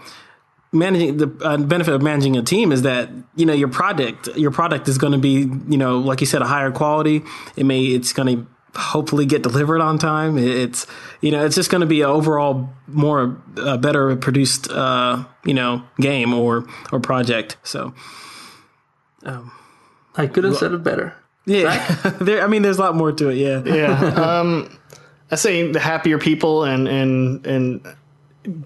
[0.72, 4.52] managing the uh, benefit of managing a team is that you know your product your
[4.52, 7.24] product is going to be you know like you said a higher quality.
[7.56, 8.48] It may it's going to
[8.80, 10.38] hopefully get delivered on time.
[10.38, 10.86] It's
[11.22, 15.54] you know it's just going to be an overall more uh, better produced uh, you
[15.54, 17.58] know game or or project.
[17.64, 17.94] So
[20.16, 21.16] I couldn't said it better.
[21.46, 21.96] yeah.
[22.22, 23.64] There i mean there's a lot more to it yeah.
[23.64, 24.40] Yeah.
[24.40, 24.78] um,
[25.32, 27.96] I say the happier people and and and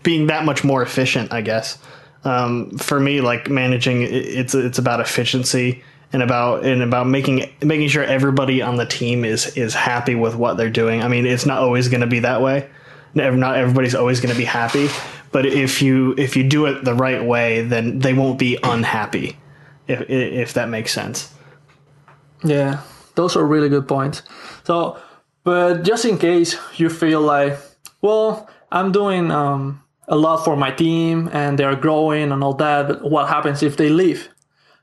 [0.03, 1.31] being that much more efficient.
[1.31, 1.77] I guess.
[2.25, 7.89] Um, for me, like managing, it's it's about efficiency and about and about making making
[7.89, 11.01] sure everybody on the team is is happy with what they're doing.
[11.01, 12.69] I mean, it's not always going to be that way.
[13.15, 14.87] Not everybody's always going to be happy,
[15.31, 19.37] but if you if you do it the right way, then they won't be unhappy.
[19.87, 21.33] If if that makes sense.
[22.43, 22.81] Yeah,
[23.15, 24.23] those are really good points.
[24.63, 24.97] So,
[25.43, 27.57] but just in case you feel like,
[28.01, 32.87] well, I'm doing um, a lot for my team and they're growing and all that,
[32.87, 34.29] but what happens if they leave?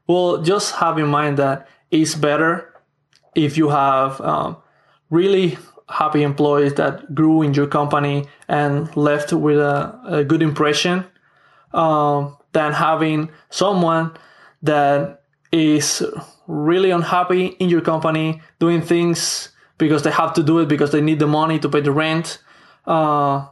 [0.07, 2.72] Well, just have in mind that it's better
[3.35, 4.57] if you have um,
[5.11, 11.05] really happy employees that grew in your company and left with a, a good impression
[11.74, 14.16] um, than having someone
[14.62, 16.05] that is
[16.46, 19.48] really unhappy in your company doing things
[19.79, 22.38] because they have to do it because they need the money to pay the rent
[22.87, 23.46] uh,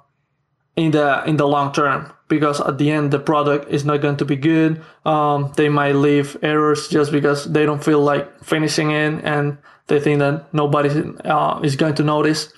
[0.79, 2.13] in the in the long term.
[2.29, 4.81] Because at the end the product is not going to be good.
[5.05, 9.99] Um, they might leave errors just because they don't feel like finishing it and they
[9.99, 10.91] think that nobody
[11.25, 12.53] uh, is going to notice.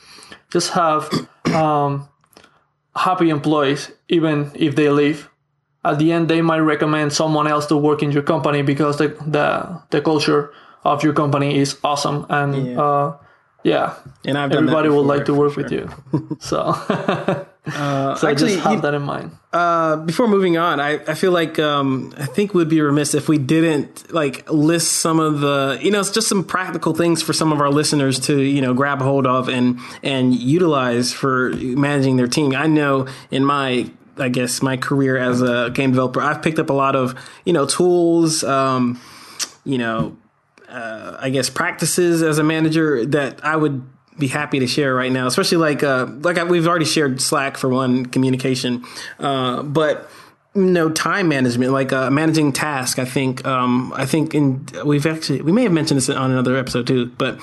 [0.50, 1.08] Just have
[1.54, 2.08] um,
[2.96, 5.28] happy employees even if they leave.
[5.84, 9.08] At the end they might recommend someone else to work in your company because the
[9.24, 10.50] the, the culture
[10.84, 12.82] of your company is awesome and Yeah.
[12.82, 13.16] uh,
[13.62, 15.84] yeah and i've everybody would like to work for with you.
[16.40, 16.74] So
[17.66, 21.32] so actually, just have you- that in mind Uh, before moving on, I, I feel
[21.32, 25.78] like um, I think we'd be remiss if we didn't like list some of the
[25.82, 28.74] you know it's just some practical things for some of our listeners to you know
[28.74, 32.54] grab hold of and and utilize for managing their team.
[32.54, 36.70] I know in my I guess my career as a game developer, I've picked up
[36.70, 39.00] a lot of you know tools, um,
[39.64, 40.16] you know,
[40.68, 43.82] uh, I guess practices as a manager that I would
[44.18, 47.56] be happy to share right now, especially like uh, like I, we've already shared Slack
[47.56, 48.84] for one communication,
[49.18, 50.10] uh, but
[50.54, 55.06] you know time management like uh, managing task i think um, i think in we've
[55.06, 57.38] actually we may have mentioned this on another episode too but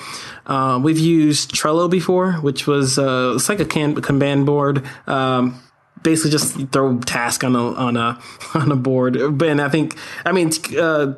[0.46, 5.58] uh, we've used trello before which was uh, it's like a can kanban board um,
[6.02, 8.20] basically just throw task on a on a
[8.54, 9.16] on a board.
[9.16, 11.14] And i think i mean uh,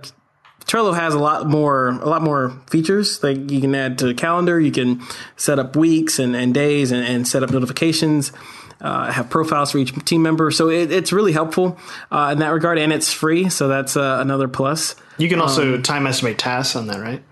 [0.66, 3.22] Trello has a lot more a lot more features.
[3.22, 5.02] Like you can add to the calendar, you can
[5.36, 8.32] set up weeks and, and days and, and set up notifications.
[8.82, 11.78] Uh, have profiles for each team member, so it, it's really helpful
[12.10, 14.96] uh, in that regard, and it's free, so that's uh, another plus.
[15.18, 17.22] You can also Um, time estimate tasks on that, right?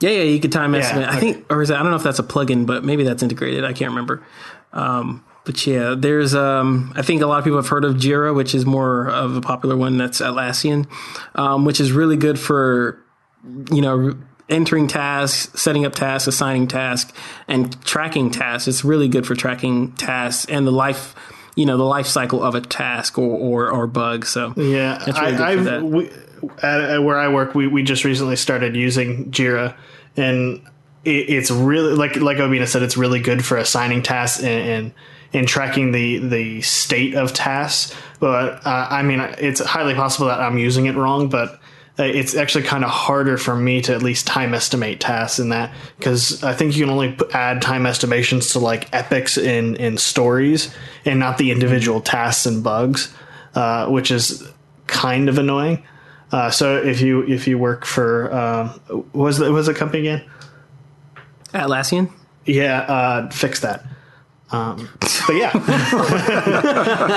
[0.00, 1.08] Yeah, yeah, you could time estimate.
[1.08, 1.20] I okay.
[1.20, 3.64] think, or is that, I don't know if that's a plugin, but maybe that's integrated.
[3.64, 4.22] I can't remember.
[4.74, 6.34] Um, but yeah, there's.
[6.34, 9.36] Um, I think a lot of people have heard of Jira, which is more of
[9.36, 9.98] a popular one.
[9.98, 10.86] That's Atlassian,
[11.34, 12.98] um, which is really good for
[13.72, 14.16] you know
[14.48, 17.12] entering tasks, setting up tasks, assigning tasks,
[17.48, 18.68] and tracking tasks.
[18.68, 21.14] It's really good for tracking tasks and the life.
[21.56, 24.24] You know the life cycle of a task or or, or bug.
[24.26, 25.50] So Yeah, really I.
[25.50, 26.10] I've, we,
[26.62, 29.76] at, at where I work, we, we just recently started using Jira,
[30.16, 30.62] and
[31.04, 34.68] it, it's really like like Obina said, it's really good for assigning tasks and.
[34.68, 34.94] and
[35.32, 40.40] and tracking the the state of tasks, but uh, I mean, it's highly possible that
[40.40, 41.28] I'm using it wrong.
[41.28, 41.60] But
[41.98, 45.50] uh, it's actually kind of harder for me to at least time estimate tasks in
[45.50, 49.98] that because I think you can only add time estimations to like epics in in
[49.98, 50.74] stories
[51.04, 53.14] and not the individual tasks and bugs,
[53.54, 54.48] uh, which is
[54.86, 55.82] kind of annoying.
[56.30, 58.80] Uh, so if you if you work for um,
[59.12, 60.30] was the, was the company again?
[61.52, 62.10] Atlassian.
[62.46, 63.84] Yeah, uh, fix that.
[64.52, 64.88] Um,
[65.26, 65.50] but yeah,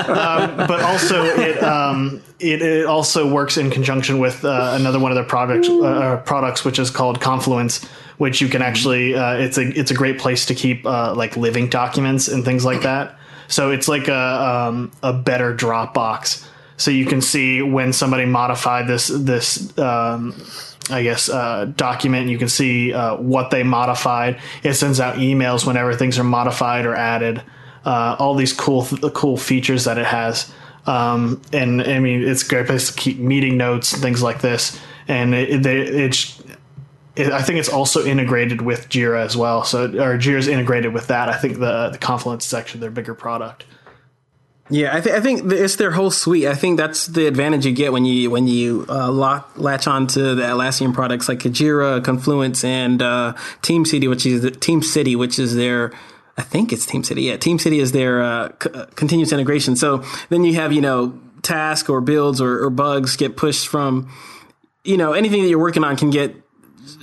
[0.08, 5.12] um, but also it, um, it it also works in conjunction with uh, another one
[5.12, 7.84] of their products uh, products, which is called Confluence,
[8.16, 11.36] which you can actually uh, it's a it's a great place to keep uh, like
[11.36, 13.18] living documents and things like that.
[13.48, 16.46] So it's like a um, a better Dropbox.
[16.76, 20.34] So you can see when somebody modified this this um,
[20.90, 22.28] I guess, uh, document.
[22.28, 24.40] You can see uh, what they modified.
[24.62, 27.42] It sends out emails whenever things are modified or added.
[27.84, 30.52] Uh, all these cool, th- cool features that it has.
[30.86, 34.40] Um, and I mean, it's a great place to keep meeting notes and things like
[34.40, 34.78] this.
[35.08, 36.42] And it, it, it's,
[37.16, 39.64] it, I think it's also integrated with Jira as well.
[39.64, 41.28] So, or Jira's integrated with that.
[41.28, 43.64] I think the the Confluence section, their bigger product.
[44.68, 46.46] Yeah, I, th- I think it's their whole suite.
[46.46, 50.08] I think that's the advantage you get when you when you uh, lock, latch on
[50.08, 55.54] to the Atlassian products like Jira, Confluence, and uh, TeamCity, which is TeamCity, which is
[55.54, 55.92] their
[56.36, 57.22] I think it's Team City.
[57.22, 59.76] Yeah, Team City is their uh, c- continuous integration.
[59.76, 64.10] So then you have you know task or builds or, or bugs get pushed from
[64.84, 66.34] you know anything that you're working on can get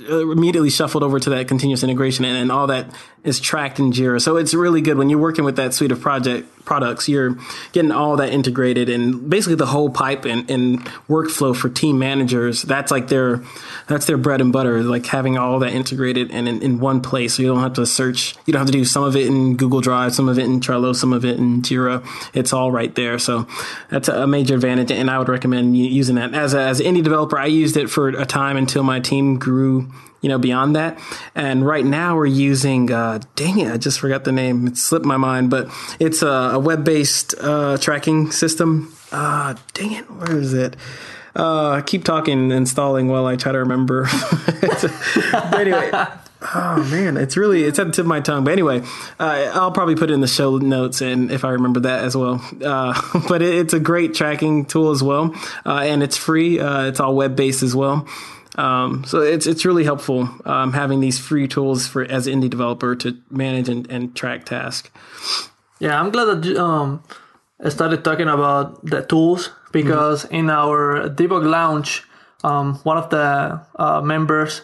[0.08, 2.86] uh, immediately shuffled over to that continuous integration and, and, all that
[3.24, 4.20] is tracked in Jira.
[4.20, 7.36] So it's really good when you're working with that suite of project products, you're
[7.72, 12.62] getting all that integrated and basically the whole pipe and, and workflow for team managers.
[12.62, 13.42] That's like their,
[13.86, 17.34] that's their bread and butter, like having all that integrated and in, in one place.
[17.34, 19.56] So you don't have to search, you don't have to do some of it in
[19.56, 22.06] Google Drive, some of it in Trello, some of it in Jira.
[22.34, 23.18] It's all right there.
[23.18, 23.46] So
[23.90, 24.90] that's a major advantage.
[24.90, 27.38] And I would recommend using that as a, as an indie developer.
[27.38, 29.88] I used it for a time until my team grew
[30.24, 30.98] you know, beyond that.
[31.34, 34.66] And right now we're using, uh, dang it, I just forgot the name.
[34.68, 35.68] It slipped my mind, but
[36.00, 38.96] it's a, a web based uh, tracking system.
[39.12, 40.76] Uh, dang it, where is it?
[41.36, 44.06] Uh, keep talking, and installing while I try to remember.
[45.54, 48.44] anyway, oh man, it's really it's at the tip of my tongue.
[48.44, 48.80] But anyway,
[49.20, 52.16] uh, I'll probably put it in the show notes and if I remember that as
[52.16, 52.42] well.
[52.64, 52.98] Uh,
[53.28, 55.34] but it, it's a great tracking tool as well,
[55.66, 56.60] uh, and it's free.
[56.60, 58.08] Uh, it's all web based as well.
[58.56, 62.50] Um, so it's it's really helpful um, having these free tools for as an indie
[62.50, 64.90] developer to manage and, and track tasks.
[65.80, 67.02] Yeah, I'm glad that um,
[67.68, 70.34] started talking about the tools because mm-hmm.
[70.34, 72.04] in our debug lounge,
[72.44, 74.62] um, one of the uh, members,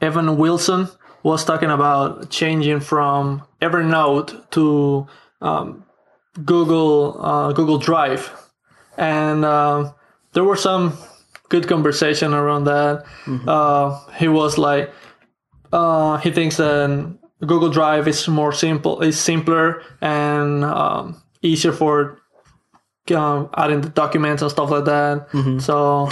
[0.00, 0.88] Evan Wilson,
[1.22, 5.06] was talking about changing from Evernote to
[5.40, 5.84] um,
[6.44, 8.30] Google uh, Google Drive,
[8.98, 9.92] and uh,
[10.34, 10.98] there were some
[11.52, 13.04] good conversation around that.
[13.26, 13.46] Mm-hmm.
[13.46, 14.90] Uh, he was like,
[15.70, 16.88] uh, he thinks that
[17.40, 22.18] Google Drive is more simple, is simpler and um, easier for
[23.14, 25.28] um, adding the documents and stuff like that.
[25.32, 25.58] Mm-hmm.
[25.58, 26.08] So,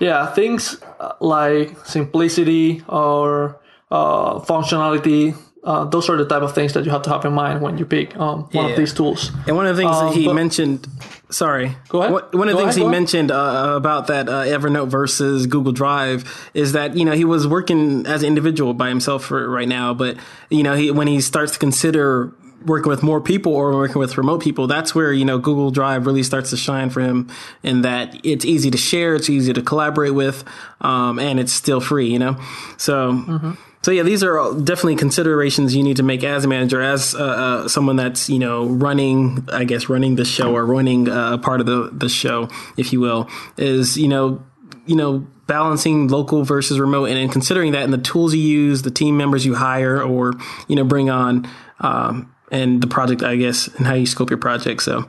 [0.00, 0.76] yeah, things
[1.20, 3.58] like simplicity or
[3.90, 5.34] uh, functionality
[5.64, 7.78] uh, those are the type of things that you have to have in mind when
[7.78, 8.70] you pick um, one yeah.
[8.72, 9.30] of these tools.
[9.46, 10.88] And one of the things um, that he mentioned,
[11.30, 12.12] sorry, go ahead.
[12.12, 15.72] One of the go things ahead, he mentioned uh, about that uh, Evernote versus Google
[15.72, 19.68] Drive is that you know he was working as an individual by himself for right
[19.68, 20.16] now, but
[20.50, 22.34] you know he when he starts to consider
[22.66, 26.06] working with more people or working with remote people, that's where, you know, Google Drive
[26.06, 27.28] really starts to shine for him
[27.64, 30.44] in that it's easy to share, it's easy to collaborate with,
[30.80, 32.36] um, and it's still free, you know?
[32.76, 33.52] So, mm-hmm.
[33.82, 37.18] So yeah, these are definitely considerations you need to make as a manager, as uh,
[37.18, 41.38] uh, someone that's you know running, I guess, running the show or running uh, a
[41.38, 44.44] part of the the show, if you will, is you know,
[44.86, 48.82] you know, balancing local versus remote, and, and considering that in the tools you use,
[48.82, 50.34] the team members you hire or
[50.68, 51.48] you know bring on,
[51.80, 54.82] um, and the project, I guess, and how you scope your project.
[54.82, 55.08] So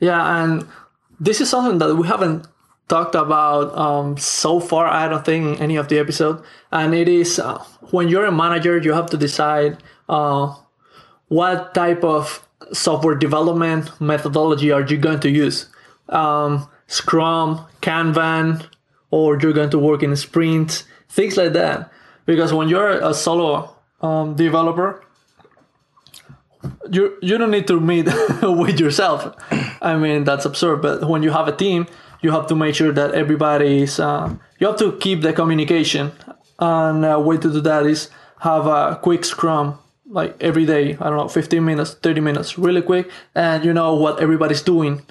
[0.00, 0.66] yeah, and
[1.20, 2.44] this is something that we haven't
[2.88, 4.86] talked about um, so far.
[4.86, 8.78] I don't think any of the episode, and it is uh, when you're a manager,
[8.78, 9.78] you have to decide
[10.08, 10.54] uh,
[11.28, 15.68] what type of software development methodology are you going to use.
[16.08, 18.66] Um, Scrum, Kanban,
[19.10, 21.90] or you're going to work in sprints, things like that.
[22.26, 25.02] Because when you're a solo um, developer,
[26.90, 28.06] you you don't need to meet
[28.42, 29.34] with yourself.
[29.80, 30.82] I mean that's absurd.
[30.82, 31.86] But when you have a team,
[32.22, 36.12] you have to make sure that everybody is uh, you have to keep the communication
[36.58, 38.08] and a way to do that is
[38.40, 40.96] have a quick scrum like every day.
[41.00, 45.02] I don't know, 15 minutes, 30 minutes, really quick, and you know what everybody's doing.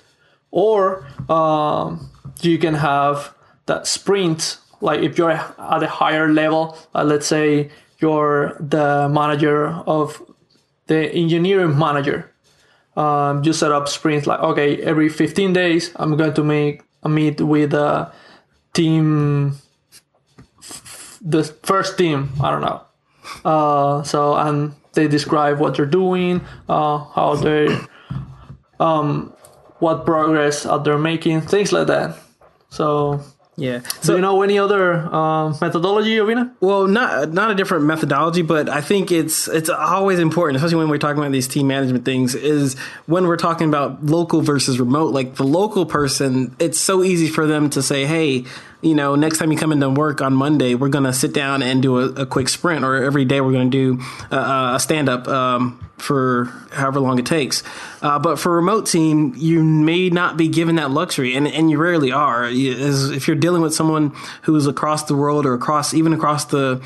[0.52, 2.10] Or um,
[2.42, 3.34] you can have
[3.66, 4.58] that sprint.
[4.82, 10.22] Like if you're at a higher level, uh, let's say you're the manager of
[10.88, 12.32] the engineering manager.
[12.96, 17.42] Um, you set up sprints like okay, every 15 days I'm going to make meet
[17.42, 18.12] with a
[18.74, 19.58] team,
[21.22, 22.30] the first team.
[22.42, 22.82] I don't know.
[23.44, 27.68] Uh, so and they describe what they're doing, uh, how they,
[28.80, 29.34] um,
[29.80, 32.18] what progress are they making, things like that.
[32.70, 33.22] So
[33.58, 33.82] Yeah.
[34.02, 36.52] do you know any other um, methodology, Ovina?
[36.60, 40.90] Well, not not a different methodology, but I think it's it's always important, especially when
[40.90, 45.14] we're talking about these team management things, is when we're talking about local versus remote.
[45.14, 48.44] Like the local person, it's so easy for them to say, "Hey,
[48.86, 51.82] you know, next time you come into work on Monday, we're gonna sit down and
[51.82, 55.28] do a, a quick sprint, or every day we're gonna do a, a stand up
[55.28, 57.64] um, for however long it takes."
[58.04, 61.72] Uh, but for a remote team, you may not be given that luxury, and, and
[61.72, 62.44] you rarely are.
[62.46, 64.14] As, if you're dealing with someone
[64.44, 66.80] who's across the world or across even across the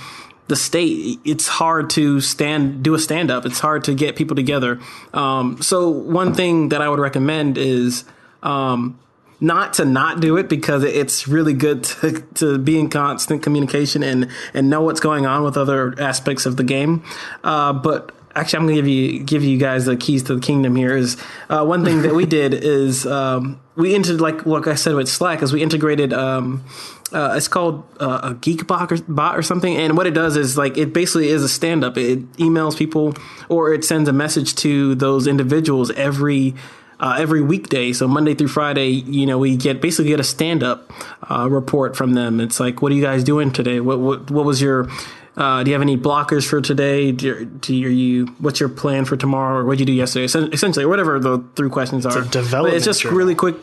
[0.48, 3.46] the state, it's hard to stand do a stand up.
[3.46, 4.80] It's hard to get people together.
[5.14, 8.06] Um, so one thing that I would recommend is.
[8.42, 8.98] Um,
[9.40, 14.04] not to not do it because it's really good to, to be in constant communication
[14.04, 17.04] and, and know what's going on with other aspects of the game.
[17.44, 20.42] Uh, but actually, I'm going to give you give you guys the keys to the
[20.42, 20.76] kingdom.
[20.76, 21.18] Here is
[21.50, 25.10] uh, one thing that we did is um, we entered like like I said with
[25.10, 26.14] Slack is we integrated.
[26.14, 26.66] Um,
[27.12, 30.60] uh, it's called uh, a Geekbot or, bot or something and what it does is
[30.60, 33.16] like it basically is a stand up it emails people
[33.50, 36.54] or it sends a message to those individuals every
[37.00, 37.94] uh, every weekday.
[37.94, 40.92] So Monday through Friday, you know, we get basically get a stand up
[41.30, 42.40] uh, report from them.
[42.40, 43.80] It's like, what are you guys doing today?
[43.80, 44.90] What what what was your
[45.38, 47.12] uh, do you have any blockers for today?
[47.14, 49.60] Do, you- do you, are you what's your plan for tomorrow?
[49.60, 50.26] Or what did you do yesterday?
[50.26, 52.18] Essen- Essentially, whatever the three questions are.
[52.20, 53.18] a development But it's just journal.
[53.18, 53.56] really quick.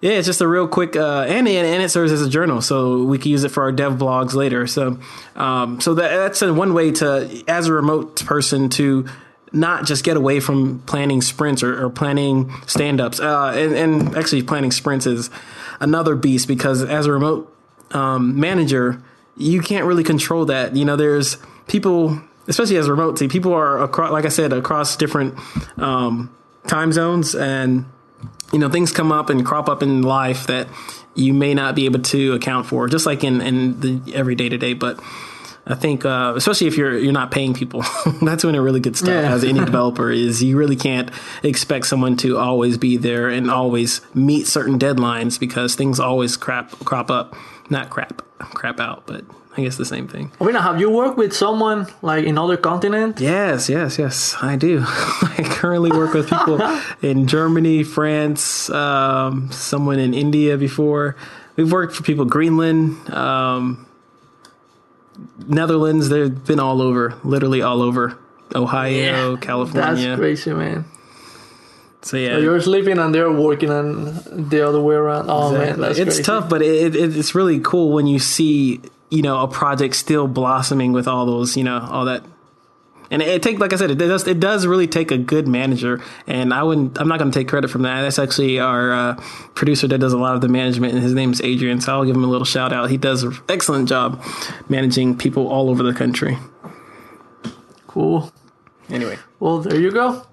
[0.00, 2.60] Yeah, it's just a real quick, uh, and, and and it serves as a journal,
[2.60, 4.68] so we can use it for our dev blogs later.
[4.68, 5.00] So,
[5.34, 9.06] um, so that, that's a, one way to, as a remote person, to
[9.52, 13.20] not just get away from planning sprints or, or planning stand ups.
[13.20, 15.30] Uh, and, and actually, planning sprints is
[15.80, 17.54] another beast because as a remote
[17.92, 19.02] um, manager,
[19.36, 20.76] you can't really control that.
[20.76, 24.52] You know, there's people, especially as a remote team, people are across, like I said,
[24.52, 25.38] across different
[25.78, 26.34] um,
[26.66, 27.86] time zones, and
[28.52, 30.68] you know, things come up and crop up in life that
[31.14, 34.48] you may not be able to account for, just like in in the every day
[34.48, 34.74] to day.
[34.74, 35.00] But
[35.68, 37.84] I think, uh, especially if you're you're not paying people,
[38.22, 39.32] that's when it really gets tough Yeah.
[39.34, 40.42] as any developer is.
[40.42, 41.10] You really can't
[41.42, 46.70] expect someone to always be there and always meet certain deadlines because things always crap
[46.84, 47.34] crop up,
[47.70, 49.24] not crap crap out, but
[49.56, 50.30] I guess the same thing.
[50.38, 53.18] Ovina, have you worked with someone like in other continent?
[53.20, 54.84] Yes, yes, yes, I do.
[54.86, 56.60] I currently work with people
[57.02, 61.16] in Germany, France, um, someone in India before.
[61.56, 63.84] We've worked for people Greenland, um,
[65.46, 66.08] Netherlands.
[66.08, 68.18] They've been all over, literally all over.
[68.54, 70.08] Ohio, California.
[70.08, 70.84] That's crazy, man.
[72.02, 75.28] So yeah, So you're sleeping and they're working and the other way around.
[75.28, 76.22] Oh man, that's it's crazy.
[76.22, 80.28] tough, but it, it, it's really cool when you see you know a project still
[80.28, 82.24] blossoming with all those you know all that.
[83.10, 86.02] And it, take like I said, it does it does really take a good manager,
[86.26, 87.00] and I wouldn't.
[87.00, 88.02] I'm not going to take credit from that.
[88.02, 89.14] That's actually our uh,
[89.54, 91.80] producer that does a lot of the management, and his name is Adrian.
[91.80, 92.90] So I'll give him a little shout out.
[92.90, 94.22] He does an excellent job
[94.68, 96.36] managing people all over the country.
[97.86, 98.30] Cool.
[98.90, 100.26] Anyway, Well, there you go.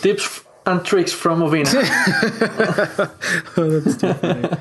[0.00, 1.72] Tips and tricks from Ovina.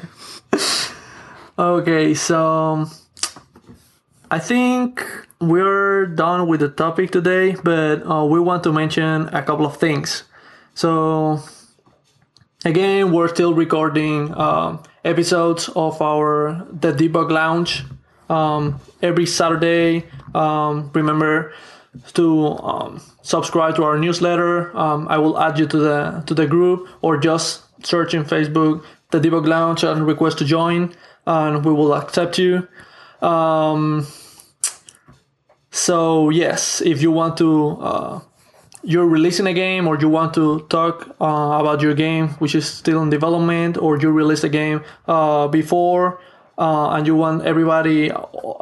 [1.59, 2.85] okay, so
[4.31, 9.41] I think we're done with the topic today, but uh, we want to mention a
[9.41, 10.23] couple of things.
[10.73, 11.41] So,
[12.63, 17.83] again, we're still recording um, episodes of our The Debug Lounge
[18.29, 20.05] um, every Saturday.
[20.33, 21.53] Um, remember
[22.13, 24.75] to um, subscribe to our newsletter.
[24.75, 28.83] Um, I will add you to the to the group, or just search in Facebook
[29.11, 30.93] the Debug Lounge and request to join,
[31.25, 32.67] and we will accept you.
[33.21, 34.07] Um,
[35.75, 38.21] so yes, if you want to, uh,
[38.81, 42.65] you're releasing a game, or you want to talk uh, about your game, which is
[42.65, 46.21] still in development, or you released a game uh, before,
[46.57, 48.09] uh, and you want everybody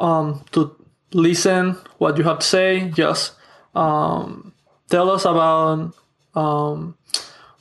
[0.00, 0.74] um, to
[1.12, 3.34] listen what you have to say, just
[3.76, 4.52] um,
[4.90, 5.94] tell us about
[6.34, 6.96] um,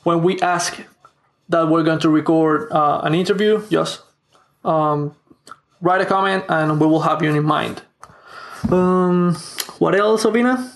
[0.01, 0.81] when we ask
[1.49, 3.61] that we're going to record uh, an interview.
[3.69, 4.01] Just
[4.65, 5.15] um,
[5.79, 7.83] write a comment and we will have you in mind.
[8.71, 9.35] Um,
[9.79, 10.71] what else, Ovina?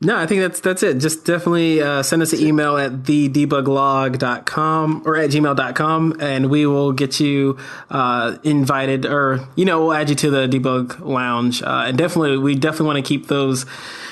[0.00, 0.98] No, I think that's that's it.
[0.98, 6.92] Just definitely uh, send us an email at thedebuglog.com or at gmail.com and we will
[6.92, 7.56] get you
[7.90, 11.62] uh, invited or, you know, we'll add you to the debug lounge.
[11.62, 13.64] Uh, and definitely, we definitely want to keep those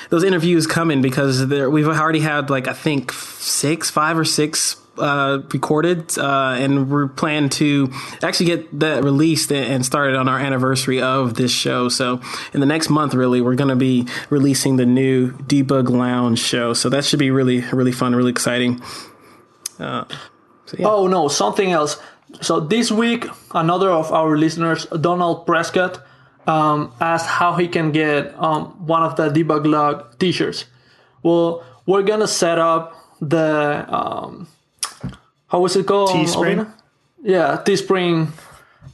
[0.09, 4.77] those interviews coming because there, we've already had like, I think six, five or six
[4.97, 7.91] uh, recorded, uh, and we're planning to
[8.21, 11.89] actually get that released and started on our anniversary of this show.
[11.89, 12.21] So
[12.53, 16.73] in the next month, really, we're going to be releasing the new Debug Lounge show.
[16.73, 18.81] So that should be really, really fun, really exciting.
[19.79, 20.05] Uh,
[20.65, 20.87] so yeah.
[20.87, 21.99] Oh no, something else.
[22.41, 26.01] So this week, another of our listeners, Donald Prescott,
[26.47, 30.65] um, asked how he can get um, one of the debug log t-shirts.
[31.21, 34.47] Well, we're gonna set up the um,
[35.53, 36.09] how was it called?
[36.09, 36.65] Teespring.
[37.21, 38.29] Yeah, Teespring.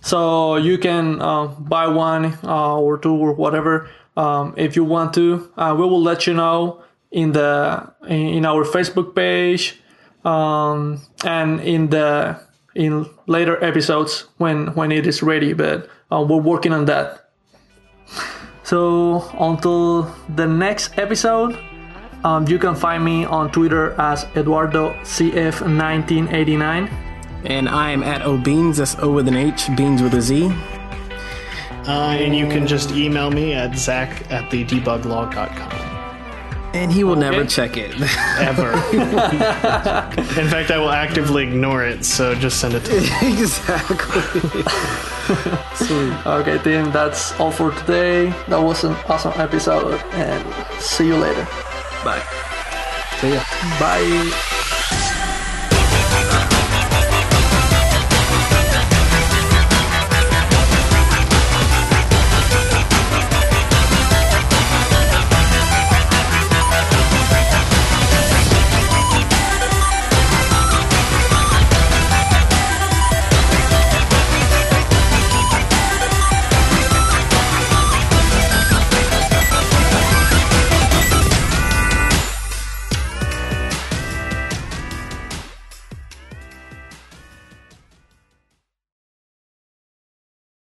[0.02, 5.14] So you can uh, buy one uh, or two or whatever um, if you want
[5.14, 5.50] to.
[5.56, 9.80] Uh, we will let you know in the in our Facebook page
[10.26, 12.38] um, and in the
[12.76, 15.54] in later episodes when when it is ready.
[15.54, 17.32] But uh, we're working on that.
[18.64, 21.58] So until the next episode.
[22.24, 26.92] Um, you can find me on Twitter as EduardoCF1989.
[27.46, 30.52] And I am at OhBeanz, that's O with an H, Beans with a Z.
[31.88, 35.72] Uh, and you can just email me at zach at the debuglog.com.
[36.74, 37.22] And he will okay.
[37.22, 37.92] never check it.
[38.38, 38.74] Ever.
[40.40, 43.08] In fact, I will actively ignore it, so just send it to me.
[43.40, 44.22] exactly.
[45.76, 46.14] Sweet.
[46.28, 48.30] Okay, team, that's all for today.
[48.50, 50.46] That was an awesome episode, and
[50.80, 51.48] see you later.
[52.04, 52.24] Bye.
[53.22, 53.44] See ya.
[53.80, 54.76] Bye.